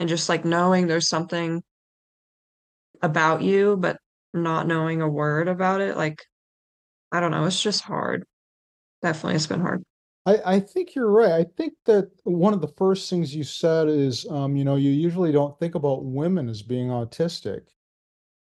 and 0.00 0.08
just 0.08 0.28
like 0.28 0.44
knowing 0.44 0.86
there's 0.86 1.08
something 1.08 1.62
about 3.02 3.42
you 3.42 3.76
but 3.76 3.98
not 4.32 4.66
knowing 4.66 5.00
a 5.00 5.08
word 5.08 5.46
about 5.46 5.80
it 5.80 5.96
like 5.96 6.24
I 7.14 7.20
don't 7.20 7.30
know 7.30 7.44
it's 7.44 7.62
just 7.62 7.82
hard 7.82 8.24
definitely 9.02 9.36
it's 9.36 9.46
been 9.46 9.60
hard 9.60 9.82
I, 10.26 10.38
I 10.46 10.60
think 10.60 10.94
you're 10.94 11.10
right. 11.10 11.32
I 11.32 11.44
think 11.56 11.74
that 11.84 12.10
one 12.22 12.54
of 12.54 12.62
the 12.62 12.72
first 12.78 13.10
things 13.10 13.34
you 13.34 13.44
said 13.44 13.88
is, 13.88 14.26
um, 14.30 14.56
you 14.56 14.64
know, 14.64 14.76
you 14.76 14.90
usually 14.90 15.32
don't 15.32 15.58
think 15.58 15.74
about 15.74 16.04
women 16.04 16.48
as 16.48 16.62
being 16.62 16.88
autistic. 16.88 17.64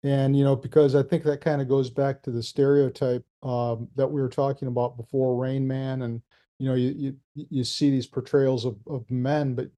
And, 0.02 0.36
you 0.36 0.44
know, 0.44 0.56
because 0.56 0.94
I 0.94 1.02
think 1.02 1.24
that 1.24 1.42
kind 1.42 1.60
of 1.60 1.68
goes 1.68 1.90
back 1.90 2.22
to 2.22 2.30
the 2.30 2.42
stereotype 2.42 3.26
um, 3.42 3.88
that 3.96 4.10
we 4.10 4.20
were 4.20 4.28
talking 4.28 4.68
about 4.68 4.96
before, 4.96 5.36
Rain 5.36 5.66
Man, 5.66 6.02
and 6.02 6.22
you 6.58 6.68
know, 6.68 6.74
you 6.74 6.94
you 6.96 7.16
you 7.34 7.64
see 7.64 7.90
these 7.90 8.06
portrayals 8.06 8.64
of 8.64 8.76
of 8.86 9.10
men, 9.10 9.54
but 9.54 9.68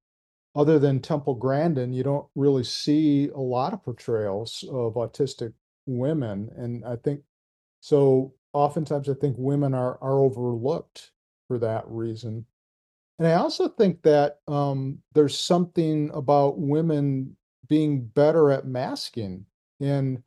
other 0.54 0.78
than 0.78 1.00
Temple 1.00 1.34
Grandin, 1.34 1.92
you 1.92 2.02
don't 2.02 2.26
really 2.34 2.64
see 2.64 3.28
a 3.28 3.40
lot 3.40 3.72
of 3.72 3.82
portrayals 3.82 4.64
of 4.70 4.94
autistic 4.94 5.52
women. 5.86 6.50
And 6.56 6.84
I 6.84 6.96
think 6.96 7.20
so 7.80 8.32
oftentimes 8.52 9.08
I 9.08 9.14
think 9.14 9.36
women 9.38 9.74
are 9.74 9.98
are 10.02 10.20
overlooked 10.20 11.10
for 11.48 11.58
that 11.58 11.84
reason. 11.86 12.44
And 13.18 13.26
I 13.26 13.34
also 13.34 13.68
think 13.68 14.02
that 14.02 14.38
um, 14.46 14.98
there's 15.12 15.38
something 15.38 16.10
about 16.14 16.58
women 16.58 17.36
being 17.68 18.04
better 18.04 18.50
at 18.50 18.66
masking 18.66 19.44
and 19.80 20.22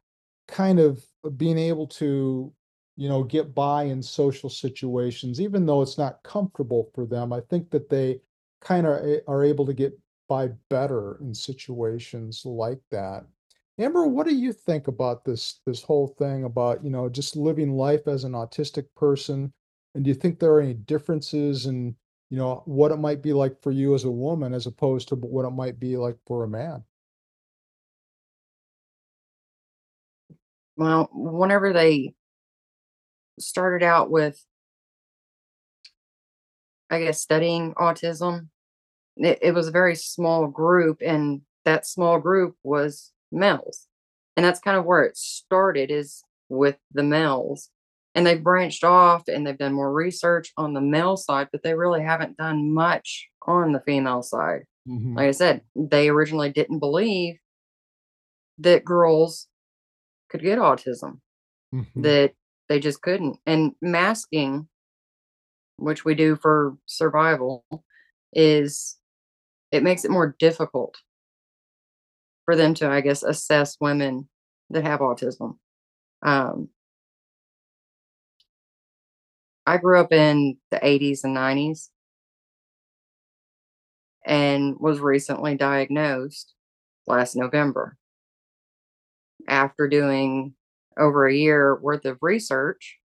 kind 0.47 0.79
of 0.79 1.03
being 1.38 1.57
able 1.57 1.88
to, 1.88 2.51
you 2.97 3.10
know, 3.10 3.23
get 3.23 3.55
by 3.55 3.84
in 3.84 4.01
social 4.01 4.49
situations, 4.49 5.39
even 5.39 5.65
though 5.65 5.81
it's 5.81 5.97
not 5.97 6.21
comfortable 6.23 6.89
for 6.93 7.05
them. 7.05 7.31
I 7.31 7.39
think 7.49 7.69
that 7.71 7.89
they 7.89 8.19
kind 8.60 8.86
of 8.86 9.01
are 9.27 9.43
able 9.43 9.65
to 9.65 9.73
get 9.73 9.97
by 10.27 10.49
better 10.69 11.17
in 11.21 11.34
situations 11.34 12.45
like 12.45 12.79
that. 12.91 13.25
Amber, 13.77 14.05
what 14.05 14.27
do 14.27 14.36
you 14.36 14.53
think 14.53 14.88
about 14.88 15.23
this 15.25 15.60
this 15.65 15.81
whole 15.81 16.07
thing 16.07 16.43
about, 16.43 16.84
you 16.84 16.89
know, 16.89 17.10
just 17.10 17.36
living 17.36 17.71
life 17.71 18.07
as 18.07 18.23
an 18.23 18.34
autistic 18.34 18.86
person? 18.95 19.53
And 19.95 20.03
do 20.03 20.10
you 20.10 20.15
think 20.15 20.39
there 20.39 20.53
are 20.53 20.62
any 20.62 20.73
differences 20.73 21.65
in, 21.65 21.95
you 22.29 22.38
know, 22.38 22.62
what 22.65 22.91
it 22.91 22.97
might 22.97 23.21
be 23.21 23.34
like 23.34 23.62
for 23.62 23.71
you 23.71 23.95
as 23.95 24.03
a 24.03 24.12
woman 24.12 24.53
as 24.53 24.67
opposed 24.67 25.07
to 25.10 25.15
what 25.15 25.45
it 25.45 25.51
might 25.51 25.79
be 25.79 25.97
like 25.97 26.17
for 26.27 26.43
a 26.43 26.47
man? 26.47 26.84
Well, 30.77 31.10
whenever 31.13 31.73
they 31.73 32.13
started 33.39 33.84
out 33.86 34.10
with, 34.10 34.43
I 36.89 36.99
guess, 36.99 37.21
studying 37.21 37.73
autism, 37.75 38.49
it, 39.17 39.39
it 39.41 39.53
was 39.53 39.67
a 39.67 39.71
very 39.71 39.95
small 39.95 40.47
group, 40.47 41.01
and 41.01 41.41
that 41.65 41.86
small 41.86 42.19
group 42.19 42.55
was 42.63 43.12
males. 43.31 43.87
And 44.35 44.45
that's 44.45 44.59
kind 44.59 44.77
of 44.77 44.85
where 44.85 45.03
it 45.03 45.17
started 45.17 45.91
is 45.91 46.23
with 46.49 46.77
the 46.93 47.03
males. 47.03 47.69
And 48.15 48.25
they've 48.25 48.43
branched 48.43 48.83
off 48.83 49.23
and 49.27 49.45
they've 49.47 49.57
done 49.57 49.73
more 49.73 49.93
research 49.93 50.51
on 50.57 50.73
the 50.73 50.81
male 50.81 51.17
side, 51.17 51.49
but 51.51 51.63
they 51.63 51.73
really 51.75 52.01
haven't 52.01 52.37
done 52.37 52.73
much 52.73 53.29
on 53.47 53.71
the 53.71 53.81
female 53.81 54.21
side. 54.23 54.63
Mhm, 54.87 55.15
Like 55.15 55.27
I 55.27 55.31
said, 55.31 55.61
they 55.75 56.09
originally 56.09 56.51
didn't 56.51 56.79
believe 56.79 57.37
that 58.59 58.85
girls 58.85 59.47
could 60.29 60.41
get 60.41 60.59
autism, 60.59 61.21
mhm, 61.73 62.03
that 62.03 62.33
they 62.69 62.79
just 62.79 63.01
couldn't. 63.01 63.39
And 63.45 63.73
masking, 63.81 64.69
which 65.77 66.05
we 66.05 66.15
do 66.15 66.35
for 66.35 66.77
survival, 66.85 67.65
is 68.33 68.97
it 69.71 69.83
makes 69.83 70.05
it 70.05 70.11
more 70.11 70.35
difficult 70.39 70.97
for 72.45 72.56
them 72.56 72.73
to, 72.75 72.89
I 72.89 73.01
guess, 73.01 73.23
assess 73.23 73.77
women 73.80 74.27
that 74.69 74.84
have 74.86 74.99
autism. 74.99 75.58
Um, 76.23 76.69
I 79.65 79.77
grew 79.77 79.99
up 79.99 80.12
in 80.12 80.58
the 80.71 80.84
80s 80.84 81.23
and 81.23 81.36
90s 81.36 81.89
and 84.25 84.75
was 84.80 84.99
recently 84.99 85.56
diagnosed 85.56 86.54
last 87.08 87.36
November 87.36 87.97
after 89.47 89.88
doing 89.88 90.54
over 90.97 91.27
a 91.27 91.34
year 91.34 91.75
worth 91.80 92.06
of 92.06 92.17
research 92.21 92.99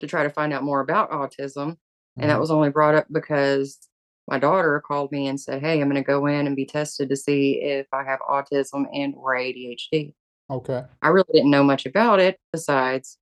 to 0.00 0.06
try 0.06 0.22
to 0.22 0.30
find 0.30 0.52
out 0.52 0.62
more 0.62 0.80
about 0.80 1.10
autism. 1.10 1.76
And 2.18 2.30
that 2.30 2.36
mhm. 2.36 2.40
was 2.40 2.50
only 2.50 2.70
brought 2.70 2.94
up 2.94 3.06
because 3.12 3.87
my 4.28 4.38
daughter 4.38 4.82
called 4.86 5.10
me 5.10 5.26
and 5.26 5.40
said, 5.40 5.60
Hey, 5.62 5.80
I'm 5.80 5.88
going 5.88 6.02
to 6.02 6.06
go 6.06 6.26
in 6.26 6.46
and 6.46 6.54
be 6.54 6.66
tested 6.66 7.08
to 7.08 7.16
see 7.16 7.60
if 7.62 7.86
I 7.92 8.04
have 8.04 8.20
autism 8.20 8.84
and 8.92 9.14
or 9.16 9.34
ADHD. 9.34 10.14
Okay, 10.50 10.84
I 11.02 11.08
really 11.08 11.28
didn't 11.32 11.50
know 11.50 11.64
much 11.64 11.86
about 11.86 12.20
it 12.20 12.38
besides 12.52 13.18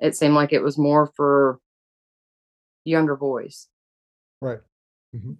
it 0.00 0.16
seemed 0.16 0.34
like 0.34 0.52
it 0.52 0.62
was 0.62 0.78
more 0.78 1.10
for 1.16 1.58
younger 2.84 3.16
boys 3.16 3.68
right. 4.40 4.60
Mhm, 5.14 5.36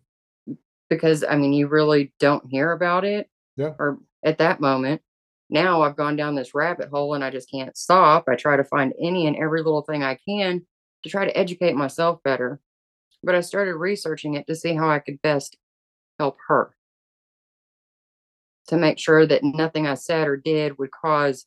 because 0.89 1.25
I 1.25 1.37
mean, 1.37 1.53
you 1.53 1.69
really 1.69 2.13
don't 2.19 2.45
hear 2.51 2.73
about 2.73 3.05
it 3.05 3.29
yeah, 3.57 3.75
or 3.79 3.99
at 4.25 4.39
that 4.39 4.61
moment. 4.61 5.03
Now 5.51 5.83
I've 5.83 5.97
gone 5.97 6.17
down 6.17 6.35
this 6.35 6.55
rabbit 6.55 6.89
hole 6.89 7.15
and 7.15 7.23
I 7.23 7.31
just 7.31 7.51
can't 7.51 7.77
stop. 7.77 8.25
I 8.29 8.35
try 8.35 8.57
to 8.57 8.65
find 8.65 8.93
any 9.01 9.27
and 9.27 9.37
every 9.37 9.63
little 9.63 9.83
thing 9.83 10.03
I 10.03 10.19
can 10.29 10.67
to 11.05 11.09
try 11.11 11.25
to 11.25 11.37
educate 11.37 11.75
myself 11.77 12.21
better. 12.25 12.61
But 13.27 13.35
I 13.35 13.41
started 13.41 13.75
researching 13.75 14.35
it 14.35 14.47
to 14.47 14.55
see 14.55 14.75
how 14.75 14.89
I 14.89 15.01
could 15.01 15.21
best 15.21 15.59
help 16.21 16.39
her 16.47 16.75
to 18.69 18.77
make 18.77 18.99
sure 19.01 19.27
that 19.27 19.43
nothing 19.45 19.87
I 19.87 19.95
said 19.95 20.29
or 20.29 20.37
did 20.37 20.79
would 20.79 20.93
cause 20.93 21.45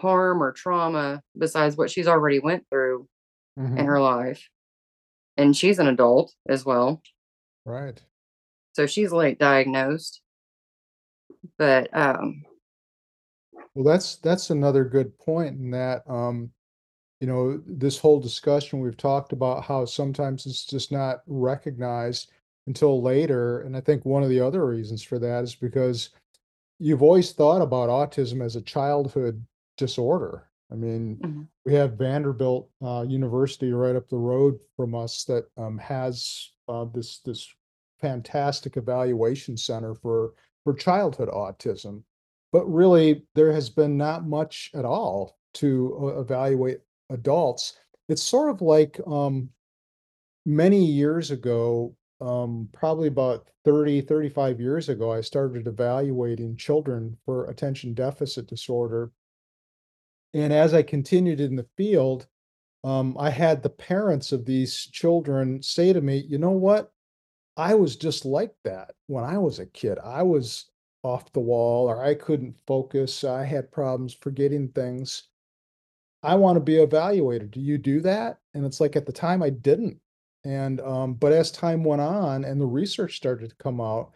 harm 0.00 0.42
or 0.42 0.52
trauma 0.52 1.22
besides 1.38 1.76
what 1.76 1.90
she's 1.90 2.08
already 2.08 2.40
went 2.40 2.66
through 2.70 3.08
in 3.56 3.62
mhm, 3.62 3.86
her 3.86 4.00
life. 4.00 4.48
And 5.36 5.56
she's 5.56 5.78
an 5.78 5.86
adult 5.86 6.34
as 6.48 6.64
well. 6.64 7.00
right. 7.64 8.02
So 8.72 8.86
she's 8.86 9.12
late 9.12 9.38
diagnosed. 9.38 10.20
But 11.56 11.96
um 11.96 12.44
Well, 13.74 13.84
that's 13.84 14.16
that's 14.16 14.50
another 14.50 14.84
good 14.84 15.16
point 15.18 15.58
in 15.58 15.70
that, 15.70 16.02
um, 16.08 16.50
you 17.20 17.26
know, 17.26 17.62
this 17.66 17.98
whole 17.98 18.20
discussion 18.20 18.80
we've 18.80 18.96
talked 18.96 19.32
about 19.32 19.64
how 19.64 19.84
sometimes 19.84 20.46
it's 20.46 20.64
just 20.64 20.92
not 20.92 21.22
recognized 21.26 22.30
until 22.66 23.00
later. 23.02 23.62
And 23.62 23.76
I 23.76 23.80
think 23.80 24.04
one 24.04 24.22
of 24.22 24.28
the 24.28 24.40
other 24.40 24.66
reasons 24.66 25.02
for 25.02 25.18
that 25.18 25.44
is 25.44 25.54
because 25.54 26.10
you've 26.78 27.02
always 27.02 27.32
thought 27.32 27.62
about 27.62 27.88
autism 27.88 28.44
as 28.44 28.56
a 28.56 28.62
childhood 28.62 29.44
disorder. 29.76 30.48
I 30.70 30.74
mean, 30.74 31.16
mhm, 31.16 31.46
we 31.64 31.74
have 31.74 31.92
Vanderbilt 31.92 32.68
uh, 32.84 33.04
University 33.08 33.72
right 33.72 33.96
up 33.96 34.08
the 34.08 34.16
road 34.16 34.58
from 34.76 34.94
us 34.94 35.24
that 35.24 35.46
um, 35.56 35.78
has 35.78 36.50
uh, 36.68 36.84
this 36.92 37.20
this 37.20 37.48
fantastic 38.00 38.76
evaluation 38.76 39.56
center 39.56 39.94
for 39.94 40.32
for 40.64 40.74
childhood 40.74 41.28
autism. 41.28 42.02
But 42.52 42.66
really, 42.66 43.24
there 43.34 43.52
has 43.52 43.70
been 43.70 43.96
not 43.96 44.26
much 44.26 44.70
at 44.74 44.84
all 44.84 45.38
to 45.54 45.98
uh, 46.02 46.20
evaluate 46.20 46.80
adults. 47.10 47.74
It's 48.08 48.22
sort 48.22 48.50
of 48.50 48.62
like 48.62 49.00
um, 49.06 49.50
many 50.44 50.84
years 50.84 51.30
ago, 51.30 51.94
um, 52.20 52.68
probably 52.72 53.08
about 53.08 53.48
30, 53.64 54.02
35 54.02 54.60
years 54.60 54.88
ago, 54.88 55.12
I 55.12 55.20
started 55.20 55.66
evaluating 55.66 56.56
children 56.56 57.16
for 57.24 57.46
attention 57.50 57.94
deficit 57.94 58.46
disorder. 58.46 59.10
And 60.32 60.52
as 60.52 60.72
I 60.72 60.82
continued 60.82 61.40
in 61.40 61.56
the 61.56 61.66
field, 61.76 62.26
um, 62.84 63.16
I 63.18 63.30
had 63.30 63.62
the 63.62 63.70
parents 63.70 64.32
of 64.32 64.44
these 64.44 64.86
children 64.92 65.62
say 65.62 65.92
to 65.92 66.00
me, 66.00 66.18
you 66.28 66.38
know 66.38 66.52
what? 66.52 66.92
I 67.56 67.74
was 67.74 67.96
just 67.96 68.24
like 68.24 68.54
that 68.64 68.94
when 69.06 69.24
I 69.24 69.38
was 69.38 69.58
a 69.58 69.66
kid. 69.66 69.98
I 69.98 70.22
was 70.22 70.66
off 71.02 71.32
the 71.32 71.40
wall 71.40 71.88
or 71.88 72.04
I 72.04 72.14
couldn't 72.14 72.60
focus. 72.66 73.24
I 73.24 73.44
had 73.44 73.72
problems 73.72 74.14
forgetting 74.14 74.68
things. 74.68 75.24
I 76.22 76.34
want 76.34 76.56
to 76.56 76.60
be 76.60 76.76
evaluated. 76.76 77.50
Do 77.50 77.60
you 77.60 77.78
do 77.78 78.00
that? 78.00 78.38
And 78.54 78.64
it's 78.64 78.80
like 78.80 78.96
at 78.96 79.06
the 79.06 79.12
time 79.12 79.42
I 79.42 79.50
didn't. 79.50 79.98
And 80.44 80.80
um, 80.80 81.14
but 81.14 81.32
as 81.32 81.50
time 81.50 81.82
went 81.82 82.02
on 82.02 82.44
and 82.44 82.60
the 82.60 82.66
research 82.66 83.16
started 83.16 83.50
to 83.50 83.56
come 83.56 83.80
out, 83.80 84.12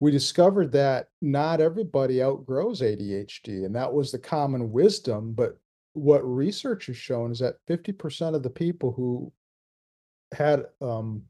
we 0.00 0.10
discovered 0.10 0.72
that 0.72 1.08
not 1.20 1.60
everybody 1.60 2.22
outgrows 2.22 2.80
ADHD, 2.80 3.64
and 3.64 3.74
that 3.74 3.92
was 3.92 4.10
the 4.10 4.18
common 4.18 4.70
wisdom. 4.72 5.32
But 5.32 5.58
what 5.94 6.24
research 6.24 6.86
has 6.86 6.96
shown 6.96 7.32
is 7.32 7.40
that 7.40 7.56
50% 7.68 8.34
of 8.34 8.42
the 8.42 8.50
people 8.50 8.92
who 8.92 9.32
had 10.32 10.66
um, 10.80 11.22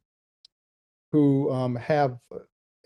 who 1.12 1.50
um, 1.50 1.76
have 1.76 2.16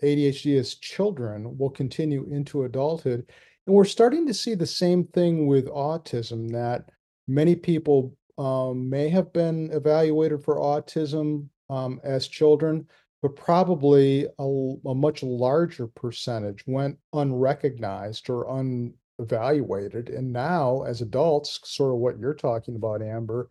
ADHD 0.03 0.59
as 0.59 0.75
children 0.75 1.57
will 1.57 1.69
continue 1.69 2.27
into 2.31 2.63
adulthood. 2.63 3.25
And 3.65 3.75
we're 3.75 3.85
starting 3.85 4.25
to 4.27 4.33
see 4.33 4.55
the 4.55 4.65
same 4.65 5.05
thing 5.05 5.47
with 5.47 5.67
autism 5.67 6.51
that 6.51 6.89
many 7.27 7.55
people 7.55 8.15
um, 8.37 8.89
may 8.89 9.09
have 9.09 9.33
been 9.33 9.69
evaluated 9.71 10.43
for 10.43 10.57
autism 10.57 11.47
um, 11.69 11.99
as 12.03 12.27
children, 12.27 12.87
but 13.21 13.35
probably 13.35 14.27
a, 14.39 14.73
a 14.85 14.95
much 14.95 15.23
larger 15.23 15.87
percentage 15.87 16.63
went 16.67 16.97
unrecognized 17.13 18.29
or 18.29 18.45
unevaluated. 18.45 20.09
And 20.09 20.31
now, 20.31 20.83
as 20.83 21.01
adults, 21.01 21.59
sort 21.63 21.93
of 21.93 21.99
what 21.99 22.19
you're 22.19 22.33
talking 22.33 22.75
about, 22.75 23.01
Amber, 23.01 23.49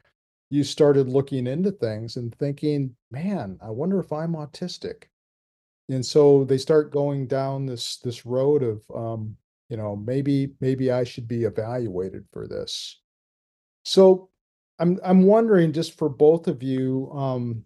you 0.50 0.62
started 0.62 1.08
looking 1.08 1.46
into 1.48 1.72
things 1.72 2.16
and 2.16 2.34
thinking, 2.36 2.94
man, 3.10 3.58
I 3.60 3.70
wonder 3.70 3.98
if 3.98 4.12
I'm 4.12 4.34
autistic. 4.34 5.04
And 5.88 6.04
so 6.04 6.44
they 6.44 6.58
start 6.58 6.92
going 6.92 7.26
down 7.26 7.66
this 7.66 7.98
this 7.98 8.26
road 8.26 8.62
of 8.62 8.82
um, 8.94 9.36
you 9.68 9.76
know, 9.76 9.96
maybe 9.96 10.52
maybe 10.60 10.90
I 10.90 11.04
should 11.04 11.26
be 11.26 11.44
evaluated 11.44 12.24
for 12.32 12.46
this. 12.46 13.00
So 13.86 14.30
I'm 14.80 14.98
I'm 15.04 15.22
wondering 15.22 15.72
just 15.72 15.96
for 15.96 16.08
both 16.08 16.48
of 16.48 16.60
you, 16.60 17.08
um, 17.12 17.62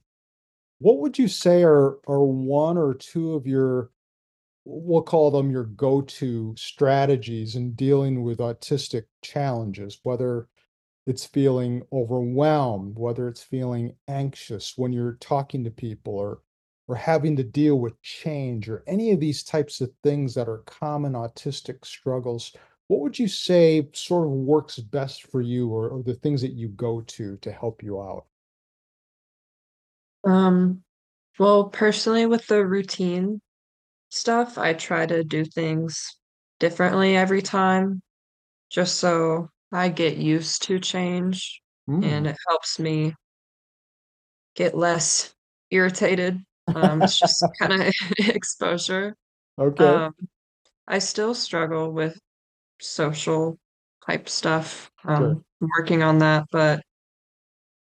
what 0.78 0.98
would 0.98 1.18
you 1.18 1.28
say 1.28 1.62
are 1.62 1.98
are 2.06 2.22
one 2.22 2.76
or 2.76 2.92
two 2.92 3.32
of 3.34 3.46
your 3.46 3.90
we'll 4.66 5.02
call 5.02 5.30
them 5.30 5.50
your 5.50 5.64
go-to 5.64 6.54
strategies 6.58 7.56
in 7.56 7.72
dealing 7.72 8.22
with 8.22 8.38
autistic 8.38 9.04
challenges, 9.22 10.00
whether 10.02 10.48
it's 11.06 11.24
feeling 11.24 11.82
overwhelmed, 11.90 12.98
whether 12.98 13.26
it's 13.26 13.42
feeling 13.42 13.96
anxious 14.06 14.74
when 14.76 14.92
you're 14.92 15.16
talking 15.20 15.64
to 15.64 15.70
people 15.70 16.14
or 16.14 16.42
or 16.86 16.96
having 16.96 17.34
to 17.36 17.44
deal 17.44 17.76
with 17.80 18.00
change 18.02 18.68
or 18.68 18.84
any 18.86 19.12
of 19.12 19.20
these 19.20 19.42
types 19.42 19.80
of 19.80 19.90
things 20.02 20.34
that 20.34 20.48
are 20.48 20.64
common 20.66 21.14
autistic 21.14 21.82
struggles, 21.86 22.54
what 22.90 23.00
would 23.00 23.18
you 23.18 23.28
say 23.28 23.88
sort 23.94 24.26
of 24.26 24.32
works 24.32 24.78
best 24.78 25.24
for 25.24 25.40
you 25.40 25.70
or, 25.70 25.88
or 25.90 26.02
the 26.02 26.14
things 26.14 26.42
that 26.42 26.52
you 26.52 26.68
go 26.68 27.00
to 27.02 27.36
to 27.38 27.52
help 27.52 27.82
you 27.82 28.00
out? 28.02 28.26
Um, 30.24 30.82
well, 31.38 31.64
personally, 31.70 32.26
with 32.26 32.46
the 32.46 32.66
routine 32.66 33.40
stuff, 34.10 34.58
I 34.58 34.74
try 34.74 35.06
to 35.06 35.24
do 35.24 35.44
things 35.44 36.18
differently 36.60 37.16
every 37.16 37.42
time 37.42 38.02
just 38.70 38.98
so 38.98 39.50
I 39.72 39.90
get 39.90 40.18
used 40.18 40.64
to 40.64 40.80
change 40.80 41.62
and 42.02 42.26
Mm, 42.26 42.28
it 42.28 42.36
helps 42.48 42.78
me 42.80 43.14
get 44.54 44.76
less 44.76 45.34
irritated. 45.70 46.40
Um, 46.74 47.02
it's 47.02 47.18
just 47.18 47.48
kind 47.58 47.82
of 47.82 47.92
exposure. 48.18 49.16
okay, 49.58 50.00
Um, 50.00 50.14
I 50.88 51.00
still 51.00 51.34
struggle 51.34 51.92
with 51.92 52.18
social 52.80 53.58
type 54.06 54.28
stuff. 54.28 54.90
Um, 55.04 55.44
I'm 55.62 55.68
working 55.78 56.02
on 56.02 56.18
that, 56.18 56.46
but 56.50 56.82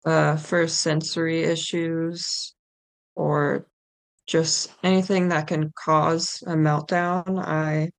uh, 0.05 0.37
for 0.37 0.67
sensory 0.67 1.43
issues 1.43 2.55
or 3.17 3.67
just 4.27 4.75
anything 4.85 5.29
that 5.31 5.49
can 5.49 5.73
cause 5.79 6.43
a 6.47 6.53
meltdown, 6.53 7.43
I 7.45 7.91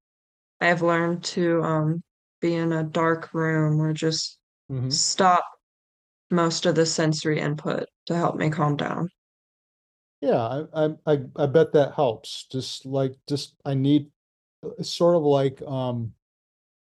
I 0.62 0.68
have 0.68 0.82
learned 0.82 1.24
to 1.26 1.64
um, 1.64 2.04
be 2.42 2.56
in 2.56 2.74
a 2.74 2.84
dark 2.84 3.34
room 3.34 3.82
or 3.82 3.94
just 3.94 4.40
hmm 4.70 4.90
stop 4.90 5.46
most 6.32 6.66
of 6.66 6.76
the 6.76 6.86
sensory 6.86 7.40
input 7.40 7.88
to 8.08 8.16
help 8.16 8.36
me 8.38 8.50
calm 8.50 8.78
down. 8.78 9.10
Yeah, 10.22 10.66
I, 10.74 10.86
I 10.86 10.98
I 11.06 11.26
I 11.38 11.46
bet 11.46 11.72
that 11.74 11.94
helps. 11.96 12.46
Just 12.46 12.86
like 12.86 13.16
just 13.28 13.56
I 13.66 13.74
need 13.74 14.12
sort 14.82 15.16
of 15.18 15.24
like 15.24 15.62
um 15.64 16.14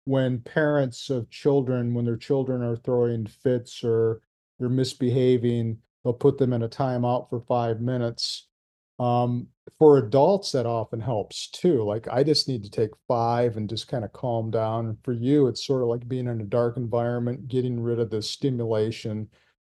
when 0.06 0.40
parents 0.40 1.10
of 1.10 1.30
children, 1.30 1.94
when 1.94 2.06
their 2.06 2.18
children 2.18 2.62
are 2.64 2.76
throwing 2.76 3.26
fits 3.26 3.84
or 3.84 4.22
they're 4.60 4.70
misbehaving, 4.70 5.78
they'll 6.04 6.14
put 6.14 6.38
them 6.38 6.54
in 6.54 6.64
a 6.64 6.70
timeout 6.70 7.30
for 7.30 7.42
five 7.42 7.82
minutes. 7.82 8.48
Um, 9.00 9.48
for 9.80 9.98
adults, 9.98 10.52
that 10.52 10.66
often 10.66 11.00
helps 11.00 11.50
too. 11.50 11.84
Like 11.84 12.08
I 12.08 12.24
just 12.24 12.48
need 12.48 12.64
to 12.64 12.70
take 12.70 12.92
five 13.08 13.58
and 13.58 13.70
just 13.70 13.88
kind 13.88 14.06
of 14.06 14.14
calm 14.14 14.52
down. 14.52 14.98
For 15.04 15.14
you, 15.14 15.48
it's 15.48 15.66
sort 15.66 15.82
of 15.82 15.88
like 15.88 16.08
being 16.08 16.28
in 16.28 16.42
a 16.42 16.46
dark 16.46 16.78
environment, 16.78 17.48
getting 17.48 17.80
rid 17.80 18.00
of 18.00 18.10
the 18.10 18.22
stimulation 18.22 19.28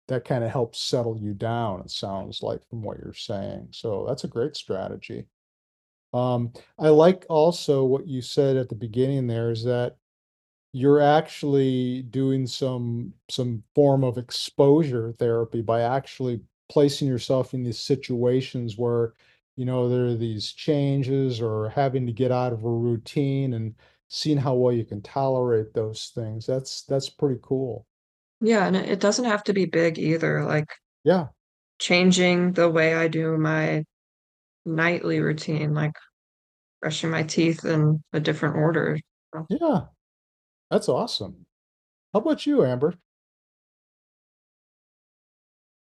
that 0.08 0.24
kind 0.24 0.44
of 0.44 0.50
helps 0.50 0.82
settle 0.82 1.16
you 1.18 1.32
down, 1.32 1.80
it 1.80 1.90
sounds 1.90 2.42
like 2.42 2.60
from 2.68 2.82
what 2.82 2.98
you're 2.98 3.14
saying. 3.14 3.68
So 3.70 4.04
that's 4.06 4.24
a 4.24 4.28
great 4.28 4.56
strategy. 4.56 5.26
Um, 6.12 6.52
I 6.78 6.88
like 6.88 7.24
also 7.30 7.84
what 7.84 8.06
you 8.06 8.20
said 8.20 8.56
at 8.56 8.68
the 8.68 8.74
beginning 8.74 9.26
there 9.26 9.50
is 9.50 9.64
that 9.64 9.96
you're 10.72 11.00
actually 11.00 12.02
doing 12.04 12.46
some 12.46 13.14
some 13.30 13.62
form 13.74 14.04
of 14.04 14.18
exposure 14.18 15.12
therapy 15.12 15.62
by 15.62 15.82
actually 15.82 16.40
placing 16.70 17.08
yourself 17.08 17.52
in 17.54 17.62
these 17.62 17.78
situations 17.78 18.78
where, 18.78 19.12
you 19.56 19.64
know, 19.66 19.88
there 19.88 20.06
are 20.06 20.14
these 20.14 20.52
changes 20.52 21.40
or 21.40 21.68
having 21.70 22.06
to 22.06 22.12
get 22.12 22.32
out 22.32 22.52
of 22.52 22.64
a 22.64 22.70
routine 22.70 23.52
and 23.54 23.74
seeing 24.08 24.38
how 24.38 24.54
well 24.54 24.72
you 24.72 24.84
can 24.84 25.02
tolerate 25.02 25.74
those 25.74 26.12
things. 26.14 26.46
That's 26.46 26.82
that's 26.84 27.10
pretty 27.10 27.40
cool. 27.42 27.86
Yeah, 28.40 28.66
and 28.66 28.76
it, 28.76 29.00
doesn't 29.00 29.24
have 29.24 29.44
to 29.44 29.52
be 29.52 29.66
big 29.66 29.98
either. 29.98 30.44
Like 30.44 30.68
Yeah, 31.04 31.28
changing 31.78 32.52
the 32.52 32.70
way 32.70 32.94
I 32.94 33.08
do 33.08 33.36
my 33.36 33.84
nightly 34.66 35.20
routine, 35.20 35.74
like 35.74 35.92
brushing 36.82 37.10
my 37.10 37.24
teeth 37.24 37.64
in 37.64 38.02
a 38.12 38.20
different 38.20 38.56
order. 38.56 38.98
Yeah, 39.48 39.86
that's 40.72 40.88
awesome. 40.88 41.44
How 42.14 42.20
about 42.20 42.46
you, 42.46 42.64
Amber? 42.64 42.94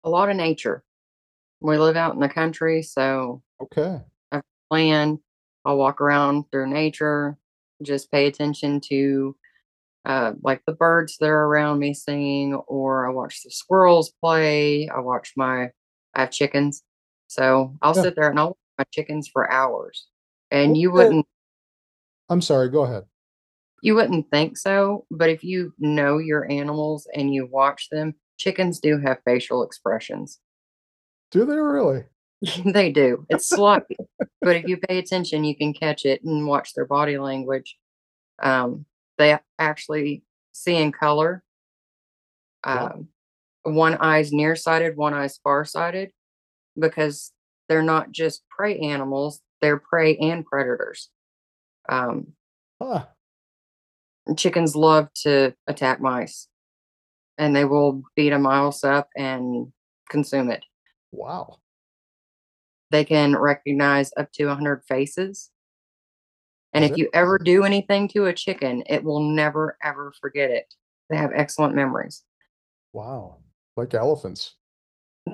A 0.03 0.09
lot 0.09 0.29
of 0.29 0.35
nature. 0.35 0.83
We 1.59 1.79
live 1.79 1.95
out 1.97 2.13
in 2.13 2.19
the 2.19 2.29
country, 2.29 2.83
so 2.83 3.41
Okay. 3.59 3.99
I 4.31 4.41
plan. 4.69 5.19
I'll 5.65 5.77
walk 5.77 5.99
around 6.01 6.45
through 6.51 6.67
nature, 6.67 7.35
just 7.81 8.11
pay 8.11 8.27
attention 8.27 8.79
to 8.81 9.35
uh, 10.05 10.33
like 10.43 10.61
the 10.67 10.73
birds 10.73 11.17
that 11.19 11.29
are 11.29 11.45
around 11.47 11.79
me 11.79 11.95
singing, 11.95 12.53
or 12.53 13.07
I 13.07 13.11
watch 13.11 13.41
the 13.41 13.49
squirrels 13.49 14.13
play. 14.21 14.87
I 14.87 14.99
watch 14.99 15.33
my, 15.35 15.71
I 16.13 16.19
have 16.21 16.29
chickens. 16.31 16.83
So 17.27 17.75
I'll 17.81 17.95
Yeah. 17.95 18.03
sit 18.03 18.15
there 18.15 18.29
and 18.29 18.39
I'll 18.39 18.49
watch 18.49 18.57
my 18.77 18.85
chickens 18.91 19.27
for 19.27 19.51
hours. 19.51 20.05
And 20.51 20.77
you 20.77 20.89
the 20.89 20.93
wouldn't 20.93 21.25
I'm 22.29 22.41
sorry, 22.41 22.69
go 22.69 22.83
ahead. 22.83 23.05
You 23.81 23.95
wouldn't 23.95 24.29
think 24.31 24.57
so, 24.57 25.05
but 25.11 25.29
if 25.29 25.43
you 25.43 25.73
know 25.79 26.17
your 26.17 26.49
animals 26.49 27.07
and 27.13 27.33
you 27.33 27.45
watch 27.45 27.89
them, 27.89 28.15
chickens 28.37 28.79
do 28.79 28.97
have 28.99 29.17
facial 29.25 29.63
expressions. 29.63 30.39
Do 31.31 31.45
they 31.45 31.57
really? 31.57 32.03
They 32.65 32.91
do. 32.91 33.25
It's 33.29 33.47
sloppy, 33.47 33.95
but 34.41 34.55
if 34.55 34.67
you 34.67 34.77
pay 34.77 34.97
attention, 34.99 35.43
you 35.43 35.55
can 35.55 35.73
catch 35.73 36.05
it 36.05 36.23
and 36.23 36.45
watch 36.45 36.73
their 36.73 36.85
body 36.85 37.17
language. 37.17 37.77
Um, 38.41 38.85
they 39.17 39.37
actually 39.57 40.23
see 40.51 40.75
in 40.75 40.91
color. 40.91 41.43
Um, 42.63 43.07
one 43.63 43.95
eye's 43.95 44.31
nearsighted, 44.31 44.97
one 44.97 45.13
eye's 45.13 45.39
farsighted, 45.43 46.11
because 46.77 47.31
they're 47.69 47.81
not 47.81 48.11
just 48.11 48.43
prey 48.49 48.77
animals; 48.79 49.41
they're 49.61 49.79
prey 49.79 50.17
and 50.17 50.45
predators. 50.45 51.09
Um, 51.89 52.33
Huh. 52.81 53.05
Chickens 54.35 54.75
love 54.75 55.07
to 55.13 55.53
attack 55.67 56.01
mice 56.01 56.47
and 57.37 57.55
they 57.55 57.65
will 57.65 58.03
beat 58.15 58.33
a 58.33 58.39
mouse 58.39 58.83
up 58.83 59.09
and 59.15 59.71
consume 60.09 60.49
it. 60.49 60.63
Wow. 61.11 61.57
They 62.91 63.05
can 63.05 63.35
recognize 63.35 64.11
up 64.17 64.31
to 64.33 64.47
100 64.47 64.83
faces. 64.87 65.51
And 66.73 66.83
Is 66.83 66.91
if 66.91 66.97
it? 66.97 67.01
you 67.01 67.09
ever 67.13 67.37
do 67.37 67.63
anything 67.63 68.07
to 68.09 68.25
a 68.25 68.33
chicken, 68.33 68.83
it 68.87 69.03
will 69.03 69.21
never, 69.21 69.77
ever 69.83 70.13
forget 70.19 70.49
it. 70.49 70.73
They 71.09 71.17
have 71.17 71.31
excellent 71.33 71.75
memories. 71.75 72.23
Wow. 72.93 73.37
Like 73.75 73.93
elephants. 73.93 74.55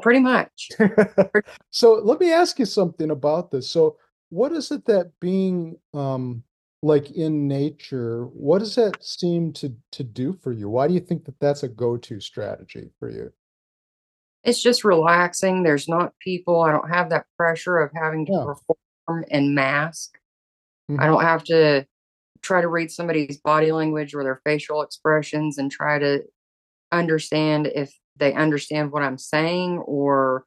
Pretty 0.01 0.19
much. 0.19 0.69
so 1.69 1.93
let 1.95 2.19
me 2.19 2.31
ask 2.31 2.57
you 2.59 2.65
something 2.65 3.11
about 3.11 3.51
this. 3.51 3.69
So 3.69 3.97
what 4.29 4.53
is 4.53 4.71
it 4.71 4.85
that 4.85 5.11
being 5.19 5.77
um 5.93 6.43
like 6.83 7.11
in 7.11 7.47
nature, 7.47 8.25
what 8.25 8.59
does 8.59 8.75
that 8.75 9.03
seem 9.03 9.53
to 9.53 9.75
to 9.91 10.03
do 10.03 10.33
for 10.33 10.51
you? 10.51 10.69
Why 10.69 10.87
do 10.87 10.93
you 10.93 10.99
think 10.99 11.25
that 11.25 11.39
that's 11.39 11.63
a 11.63 11.67
go-to 11.69 12.19
strategy 12.19 12.89
for 12.99 13.09
you? 13.09 13.31
It's 14.43 14.61
just 14.61 14.83
relaxing. 14.83 15.63
There's 15.63 15.87
not 15.87 16.13
people. 16.19 16.61
I 16.61 16.71
don't 16.71 16.89
have 16.89 17.09
that 17.11 17.27
pressure 17.37 17.77
of 17.77 17.91
having 17.93 18.25
to 18.25 18.31
Yeah. 18.31 18.43
perform 18.43 19.25
and 19.29 19.53
mask. 19.53 20.17
I 20.97 21.05
Mhm. 21.05 21.07
don't 21.07 21.21
have 21.23 21.43
to 21.45 21.87
try 22.41 22.61
to 22.61 22.69
read 22.69 22.91
somebody's 22.91 23.39
body 23.39 23.71
language 23.71 24.15
or 24.15 24.23
their 24.23 24.41
facial 24.45 24.81
expressions 24.83 25.57
and 25.57 25.71
try 25.71 25.99
to 25.99 26.23
understand 26.91 27.67
if 27.67 27.93
they 28.17 28.33
understand 28.33 28.91
what 28.91 29.03
I'm 29.03 29.17
saying 29.19 29.79
or 29.79 30.45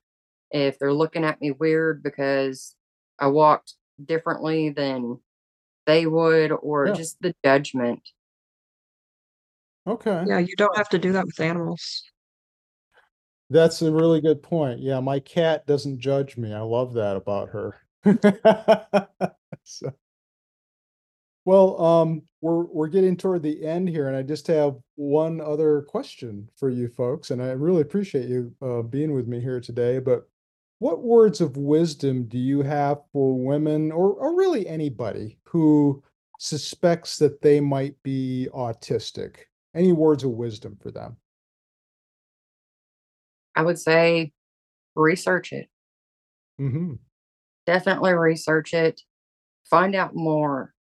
if 0.53 0.79
they're 0.79 0.94
looking 0.94 1.25
at 1.25 1.40
me 1.40 1.53
weird 1.53 2.03
because 2.03 2.77
I 3.20 3.29
walked 3.29 3.75
differently 4.05 4.70
than 4.70 5.20
they 5.87 6.07
would 6.07 6.53
or 6.53 6.87
Yeah. 6.88 6.94
just 6.94 7.20
the 7.20 7.35
judgment. 7.44 8.03
Okay. 9.87 10.25
Yeah, 10.27 10.38
you 10.38 10.57
don't 10.57 10.77
have 10.77 10.88
to 10.90 10.99
do 10.99 11.12
that 11.12 11.27
with 11.27 11.38
animals. 11.40 12.03
That's 13.51 13.83
a 13.83 13.92
really 13.92 14.20
good 14.20 14.42
point. 14.42 14.81
Yeah, 14.81 15.01
my 15.01 15.20
cat 15.20 15.66
doesn't 15.66 16.01
judge 16.01 16.37
me. 16.37 16.53
I 16.53 16.61
love 16.61 16.94
that 16.94 17.16
about 17.16 17.51
her. 17.51 17.81
So 19.66 19.94
well, 21.47 21.81
um, 21.81 22.23
we're 22.40 22.64
we're 22.64 22.88
getting 22.88 23.16
toward 23.16 23.42
the 23.42 23.64
end 23.64 23.88
here, 23.88 24.09
and 24.09 24.16
I 24.16 24.23
just 24.23 24.47
have 24.49 24.77
one 24.97 25.40
other 25.40 25.83
question 25.83 26.49
for 26.57 26.70
you 26.70 26.88
folks, 26.88 27.31
and 27.31 27.42
I 27.42 27.51
really 27.53 27.83
appreciate 27.83 28.29
you 28.29 28.55
uh, 28.62 28.83
being 28.83 29.14
with 29.14 29.27
me 29.27 29.40
here 29.40 29.61
today. 29.61 29.99
But 30.01 30.29
what 30.78 31.02
words 31.02 31.40
of 31.40 31.56
wisdom 31.56 32.24
do 32.24 32.38
you 32.38 32.62
have 32.62 32.98
for 33.12 33.38
women, 33.38 33.92
or 33.92 34.12
or 34.12 34.37
really 34.37 34.66
anybody 34.66 35.38
who 35.44 36.02
suspects 36.38 37.18
that 37.18 37.40
they 37.42 37.60
might 37.60 38.02
be 38.02 38.48
autistic? 38.52 39.37
Any 39.74 39.92
words 39.92 40.24
of 40.24 40.30
wisdom 40.30 40.76
for 40.80 40.90
them? 40.90 41.16
I 43.56 43.62
would 43.62 43.78
say 43.78 44.32
research 44.94 45.52
it. 45.52 45.68
hmm 46.58 46.94
Definitely 47.66 48.12
research 48.12 48.74
it. 48.74 49.00
Find 49.70 49.94
out 49.94 50.14
more. 50.14 50.74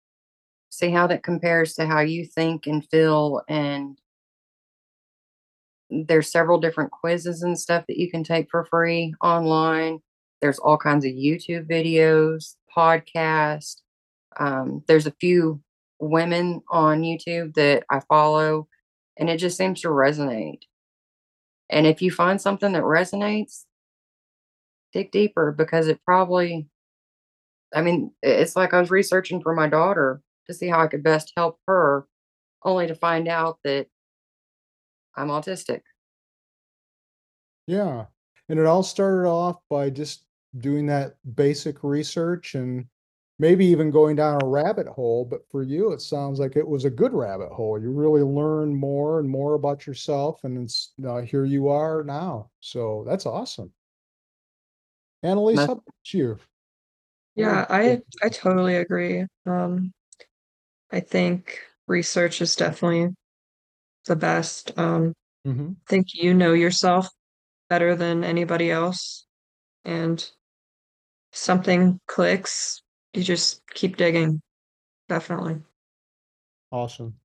See 0.70 0.90
how 0.90 1.09
that 1.09 1.22
compares 1.22 1.74
to 1.74 1.87
how 1.87 2.00
you 2.00 2.24
think 2.24 2.66
and 2.66 2.88
feel 2.88 3.42
and 3.48 4.00
there's 5.90 6.31
several 6.31 6.61
different 6.61 6.90
quizzes 6.90 7.42
and 7.42 7.59
stuff 7.59 7.85
that 7.88 7.98
you 7.98 8.11
can 8.11 8.24
take 8.24 8.48
for 8.50 8.64
free 8.64 9.14
online. 9.20 10.00
There's 10.40 10.59
all 10.59 10.79
kinds 10.79 11.05
of 11.05 11.12
YouTube 11.12 11.68
videos, 11.68 12.57
podcasts. 12.76 13.76
Um, 14.38 14.83
there's 14.87 15.07
a 15.07 15.14
few 15.20 15.61
women 15.98 16.62
on 16.70 17.03
YouTube 17.03 17.55
that 17.55 17.85
I 17.90 18.00
follow, 18.09 18.68
and 19.18 19.29
it 19.29 19.38
just 19.38 19.59
seems 19.59 19.81
to 19.83 19.88
resonate. 19.88 20.61
And 21.68 21.87
if 21.87 22.00
you 22.00 22.11
find 22.11 22.40
something 22.40 22.72
that 22.72 22.83
resonates, 22.83 23.64
dig 24.92 25.11
deeper 25.11 25.53
because 25.53 25.88
it 25.88 26.00
probably, 26.05 26.66
I 27.74 27.83
mean, 27.83 28.12
it's 28.22 28.57
like 28.57 28.74
I 28.74 28.81
was 28.81 28.90
researching 28.90 29.40
for 29.40 29.55
my 29.55 29.68
daughter 29.68 30.20
to 30.46 30.55
see 30.55 30.68
how 30.68 30.81
I 30.81 30.88
could 30.88 31.03
best 31.03 31.33
help 31.37 31.59
her, 31.66 32.07
only 32.64 32.87
to 32.87 32.94
find 32.94 33.29
out 33.29 33.59
that 33.64 33.87
I'm 35.16 35.29
autistic. 35.29 35.81
Yeah. 37.66 38.07
And 38.49 38.59
it 38.59 38.66
all 38.66 38.83
started 38.83 39.29
off 39.29 39.59
by 39.68 39.90
just 39.90 40.25
doing 40.59 40.87
that 40.87 41.16
basic 41.35 41.85
research 41.85 42.55
and 42.55 42.87
maybe 43.38 43.64
even 43.66 43.90
going 43.90 44.16
down 44.16 44.42
a 44.42 44.46
rabbit 44.46 44.87
hole. 44.87 45.25
But 45.25 45.49
for 45.51 45.62
you, 45.62 45.92
it 45.92 46.01
sounds 46.01 46.38
like 46.38 46.57
it 46.57 46.66
was 46.66 46.85
a 46.85 46.90
good 46.90 47.12
rabbit 47.12 47.51
hole. 47.51 47.81
You 47.81 47.90
really 47.90 48.23
learn 48.23 48.75
more 48.75 49.18
and 49.18 49.29
more 49.29 49.55
about 49.55 49.87
yourself, 49.87 50.44
and 50.44 50.62
it's 50.62 50.92
uh, 51.07 51.23
here 51.23 51.44
you 51.44 51.68
are 51.68 52.05
now. 52.05 52.51
So 52.61 53.05
that's 53.07 53.27
awesome. 53.27 53.73
Annalise, 55.23 55.57
Most 55.57 55.66
how 55.66 55.73
about 55.73 56.12
you? 56.12 56.38
Yeah, 57.37 57.66
I 57.70 58.01
I 58.23 58.29
totally 58.29 58.77
agree. 58.77 59.27
Um, 59.46 59.92
I 60.92 61.01
think 61.01 61.61
research 61.87 62.42
is 62.42 62.57
definitely 62.57 63.14
the 64.07 64.17
best. 64.17 64.77
Um, 64.79 65.15
Mhm. 65.47 65.77
I 65.77 65.91
think 65.91 66.15
you 66.15 66.35
know 66.35 66.53
yourself 66.53 67.09
better 67.69 67.95
than 67.97 68.25
anybody 68.25 68.71
else, 68.71 69.27
and 69.85 70.31
something 71.33 72.01
clicks, 72.07 72.83
you 73.15 73.23
just 73.23 73.63
keep 73.75 73.97
digging. 73.97 74.43
Definitely. 75.09 75.63
Awesome. 76.73 77.19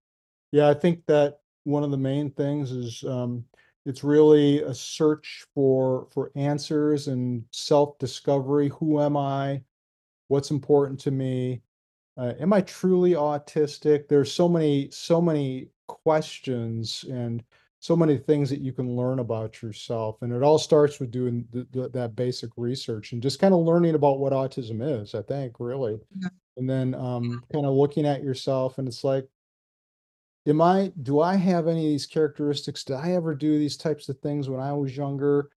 Yeah, 0.52 0.70
I 0.70 0.74
think 0.74 1.06
that 1.08 1.40
one 1.64 1.84
of 1.84 1.92
the 1.92 1.98
main 1.98 2.32
things 2.32 2.72
is 2.72 3.04
um, 3.04 3.46
it's 3.86 4.04
really 4.04 4.62
a 4.62 4.74
search 4.74 5.46
for 5.54 6.08
for 6.12 6.32
answers 6.36 7.08
and 7.08 7.46
self-discovery. 7.52 8.70
Who 8.80 9.02
am 9.02 9.18
I? 9.18 9.64
What's 10.28 10.52
important 10.52 11.00
to 11.02 11.12
me? 11.12 11.62
Uh, 12.18 12.34
am 12.40 12.54
I 12.54 12.62
truly 12.62 13.12
autistic? 13.12 14.08
There's 14.08 14.32
so 14.32 14.48
many 14.48 14.90
so 14.92 15.22
many 15.22 15.70
questions 15.88 17.06
and 17.10 17.44
so 17.80 17.96
many 17.96 18.18
things 18.18 18.50
that 18.50 18.62
you 18.62 18.74
can 18.74 18.96
learn 18.96 19.20
about 19.20 19.62
yourself, 19.62 20.22
and 20.22 20.34
it 20.34 20.42
all 20.44 20.58
starts 20.60 21.00
with 21.00 21.12
doing 21.12 21.48
th 21.54 21.68
th 21.72 21.92
that 21.92 22.16
basic 22.16 22.50
research 22.58 23.12
and 23.14 23.22
just 23.22 23.40
kind 23.40 23.54
of 23.54 23.60
learning 23.62 23.96
about 23.96 24.20
what 24.20 24.34
autism 24.34 24.82
is. 24.82 25.14
I 25.16 25.22
think 25.22 25.60
really, 25.60 26.00
Yeah. 26.12 26.30
and 26.58 26.70
then 26.70 26.96
um, 26.96 27.44
kind 27.54 27.66
of 27.66 27.74
looking 27.76 28.06
at 28.06 28.24
yourself, 28.24 28.78
and 28.80 28.88
it's 28.88 29.04
like 29.04 29.28
Am 30.48 30.62
I 30.62 30.94
do 31.02 31.20
I 31.22 31.36
have 31.36 31.68
any 31.68 31.86
of 31.86 31.90
these 31.92 32.06
characteristics? 32.06 32.84
Did 32.84 32.96
I 32.98 33.14
ever 33.14 33.34
do 33.36 33.58
these 33.58 33.78
types 33.78 34.10
of 34.10 34.20
things 34.20 34.48
when 34.50 34.60
I 34.60 34.74
was 34.74 34.96
younger? 34.96 35.50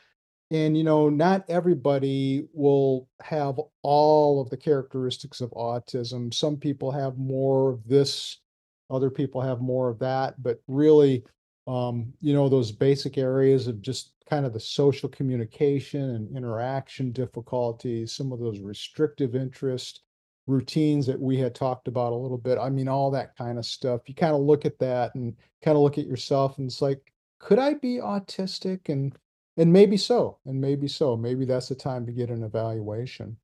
And, 0.52 0.78
you 0.78 0.84
know, 0.84 1.10
not 1.10 1.50
everybody 1.50 2.48
will 2.54 3.10
have 3.22 3.60
all 3.84 4.42
of 4.42 4.50
the 4.50 4.58
characteristics 4.58 5.42
of 5.42 5.52
autism. 5.52 6.34
Some 6.34 6.58
people 6.58 6.92
have 6.92 7.18
more 7.18 7.72
of 7.72 7.88
this, 7.88 8.40
other 8.90 9.10
people 9.10 9.42
have 9.42 9.62
more 9.62 9.90
of 9.90 10.00
that, 10.00 10.42
but 10.42 10.62
really, 10.68 11.24
um, 11.68 12.14
you 12.22 12.34
know, 12.34 12.48
those 12.48 12.72
basic 12.72 13.18
areas 13.18 13.68
of 13.68 13.82
just 13.82 14.14
kind 14.30 14.46
of 14.46 14.54
the 14.54 14.60
social 14.60 15.10
communication 15.10 16.12
and 16.12 16.36
interaction 16.36 17.12
difficulties, 17.12 18.12
some 18.12 18.32
of 18.32 18.40
those 18.40 18.60
restrictive 18.60 19.36
interest 19.36 20.02
routines 20.48 21.06
that 21.06 21.20
we 21.20 21.38
had 21.38 21.54
talked 21.54 21.88
about 21.88 22.14
a 22.14 22.16
little 22.16 22.38
bit. 22.38 22.58
I 22.58 22.70
mean, 22.70 22.88
all 22.88 23.12
that 23.12 23.36
kind 23.36 23.58
of 23.58 23.66
stuff. 23.66 24.02
You 24.08 24.16
kind 24.16 24.34
of 24.34 24.42
look 24.42 24.66
at 24.66 24.80
that 24.80 25.14
and 25.16 25.36
kind 25.62 25.76
of 25.76 25.84
look 25.84 25.98
at 25.98 26.08
yourself 26.08 26.58
and 26.58 26.68
it's 26.68 26.82
like, 26.82 27.14
could 27.40 27.60
I 27.60 27.76
be 27.76 27.98
autistic? 27.98 28.90
And 28.90 29.16
and 29.58 29.74
maybe 29.74 29.98
so, 29.98 30.38
and 30.46 30.62
maybe 30.62 30.88
so. 30.88 31.18
Maybe 31.18 31.44
that's 31.44 31.70
the 31.70 31.76
time 31.76 32.06
to 32.06 32.12
get 32.12 32.30
an 32.30 32.44
evaluation. 32.44 33.38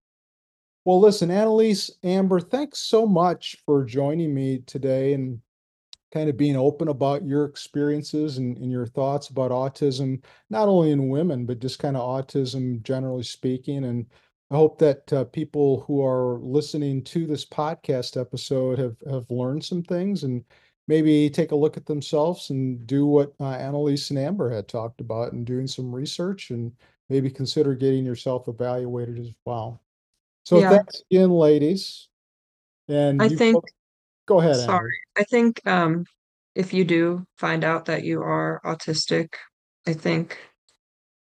Well, 0.85 0.99
listen, 0.99 1.31
Annalise, 1.31 1.91
Amber, 2.03 2.39
thanks 2.39 2.79
so 2.79 3.05
much 3.05 3.57
for 3.65 3.85
joining 3.85 4.33
me 4.33 4.59
today 4.59 5.13
and 5.13 5.41
kind 6.13 6.29
of 6.29 6.37
being 6.37 6.57
open 6.57 6.89
about 6.89 7.25
your 7.25 7.45
experiences 7.45 8.39
and, 8.39 8.57
and 8.59 8.71
your 8.71 8.87
thoughts 8.87 9.29
about 9.29 9.51
autism, 9.51 10.23
not 10.51 10.69
only 10.69 10.91
in 10.91 11.09
women, 11.09 11.45
but 11.47 11.59
just 11.59 11.79
kind 11.79 11.97
of 11.97 12.03
autism 12.03 12.83
generally 12.83 13.23
speaking. 13.23 13.85
And 13.85 14.07
I 14.51 14.57
hope 14.57 14.79
that 14.79 15.13
uh, 15.13 15.25
people 15.25 15.81
who 15.87 16.05
are 16.05 16.39
listening 16.41 17.03
to 17.05 17.27
this 17.27 17.45
podcast 17.45 18.19
episode 18.21 18.79
have 18.79 18.97
have 19.11 19.31
learned 19.31 19.65
some 19.65 19.83
things 19.83 20.23
and 20.25 20.45
maybe 20.89 21.29
take 21.29 21.51
a 21.53 21.57
look 21.57 21.77
at 21.77 21.87
themselves 21.87 22.51
and 22.51 22.87
do 22.87 23.07
what 23.07 23.33
uh, 23.41 23.51
Annalise 23.51 24.11
and 24.11 24.19
Amber 24.19 24.51
had 24.51 24.69
talked 24.69 25.01
about 25.01 25.33
and 25.33 25.45
doing 25.47 25.67
some 25.67 25.93
research 25.95 26.51
and 26.51 26.73
maybe 27.09 27.31
consider 27.31 27.75
getting 27.75 28.05
yourself 28.05 28.49
evaluated 28.49 29.19
as 29.19 29.31
well. 29.45 29.82
So 30.45 30.59
Yeah. 30.59 30.69
thanks 30.69 31.01
again, 31.09 31.31
ladies. 31.31 32.09
And 32.87 33.21
I 33.21 33.27
you 33.27 33.37
think 33.37 33.55
folks- 33.55 33.71
go 34.27 34.39
ahead, 34.39 34.57
sorry. 34.57 34.77
Amber. 34.77 34.91
I 35.17 35.23
think 35.23 35.65
um 35.67 36.05
if 36.55 36.73
you 36.73 36.83
do 36.85 37.25
find 37.37 37.63
out 37.63 37.85
that 37.85 38.03
you 38.03 38.21
are 38.21 38.61
autistic, 38.63 39.33
I 39.87 39.93
think 39.93 40.37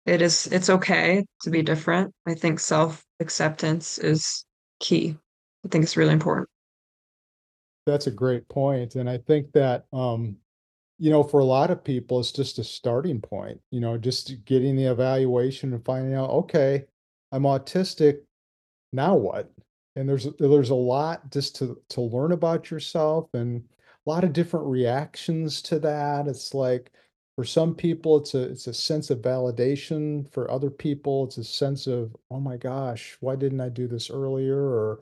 it 0.05 0.22
is 0.22 0.47
it's 0.47 0.69
okay 0.69 1.26
to 1.43 1.49
be 1.49 1.61
different. 1.61 2.13
I 2.26 2.34
think 2.34 2.59
self-acceptance 2.59 3.99
is 3.99 4.45
key. 4.80 5.15
I 5.63 5.67
think 5.69 5.84
it's 5.84 5.95
really 5.95 6.13
important. 6.13 6.49
That's 7.86 8.07
a 8.07 8.11
great 8.11 8.47
point, 8.47 8.95
and 8.95 9.09
I 9.09 9.17
think 9.19 9.51
that, 9.53 9.86
um, 9.93 10.38
you 10.99 11.09
know, 11.09 11.24
for 11.24 11.39
a 11.39 11.45
lot 11.45 11.72
of 11.72 11.84
people, 11.84 12.19
it's 12.19 12.32
just 12.32 12.59
a 12.59 12.63
starting 12.63 13.19
point, 13.22 13.59
you 13.72 13.80
know, 13.80 13.97
just 13.97 14.45
getting 14.45 14.76
the 14.76 14.86
evaluation 14.86 15.74
and 15.74 15.84
finding 15.84 16.13
out, 16.13 16.30
okay, 16.30 16.86
I'm 17.32 17.43
autistic, 17.43 18.19
now 18.94 19.16
what? 19.16 19.52
And 19.96 20.08
there's 20.08 20.28
there's 20.39 20.70
a 20.70 20.76
lot 20.76 21.32
just 21.32 21.56
to 21.58 21.82
to 21.89 22.02
learn 22.02 22.32
about 22.32 22.72
yourself 22.72 23.30
and 23.34 23.64
a 24.08 24.10
lot 24.10 24.24
of 24.24 24.34
different 24.34 24.66
reactions 24.68 25.62
to 25.64 25.80
that. 25.80 26.28
It's 26.28 26.54
like 26.54 26.92
for 27.36 27.44
some 27.46 27.76
people 27.76 28.18
it's 28.18 28.34
a 28.36 28.44
it's 28.44 28.68
a 28.68 28.74
sense 28.74 29.10
of 29.10 29.20
validation, 29.22 30.32
for 30.32 30.50
other 30.52 30.70
people 30.70 31.26
it's 31.26 31.38
a 31.38 31.44
sense 31.44 31.88
of, 31.88 32.16
"Oh 32.32 32.39
my 32.39 32.58
gosh, 32.58 33.18
why 33.22 33.36
didn't 33.36 33.62
I 33.62 33.70
do 33.70 33.88
this 33.88 34.10
earlier?" 34.10 34.58
Or 34.58 35.02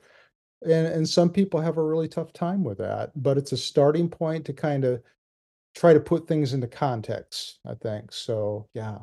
and 0.64 0.86
and 0.88 1.08
some 1.08 1.30
people 1.32 1.60
have 1.60 1.78
a 1.78 1.84
really 1.84 2.08
tough 2.08 2.32
time 2.34 2.64
with 2.64 2.78
that, 2.78 3.12
but 3.22 3.38
it's 3.38 3.52
a 3.52 3.56
starting 3.58 4.08
point 4.10 4.46
to 4.46 4.52
kinda 4.54 5.02
try 5.74 5.92
to 5.94 6.00
put 6.00 6.28
things 6.28 6.52
into 6.54 6.68
context, 6.68 7.60
I 7.66 7.74
think. 7.76 8.12
So, 8.12 8.68
yeah. 8.74 8.98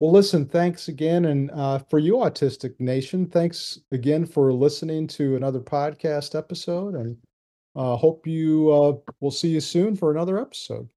Well, 0.00 0.12
listen, 0.12 0.46
thanks 0.46 0.88
again. 0.88 1.24
And 1.26 1.50
uh, 1.50 1.78
for 1.78 1.98
you, 1.98 2.14
Autistic 2.14 2.78
Nation, 2.78 3.26
thanks 3.26 3.80
again 3.90 4.26
for 4.26 4.52
listening 4.52 5.06
to 5.08 5.36
another 5.36 5.60
podcast 5.60 6.36
episode. 6.38 6.94
And 6.94 7.16
uh, 7.74 7.96
hope 7.96 8.26
you 8.26 8.70
uh, 8.70 9.12
will 9.20 9.30
see 9.30 9.48
you 9.48 9.60
soon 9.60 9.96
for 9.96 10.10
another 10.12 10.40
episode. 10.40 10.88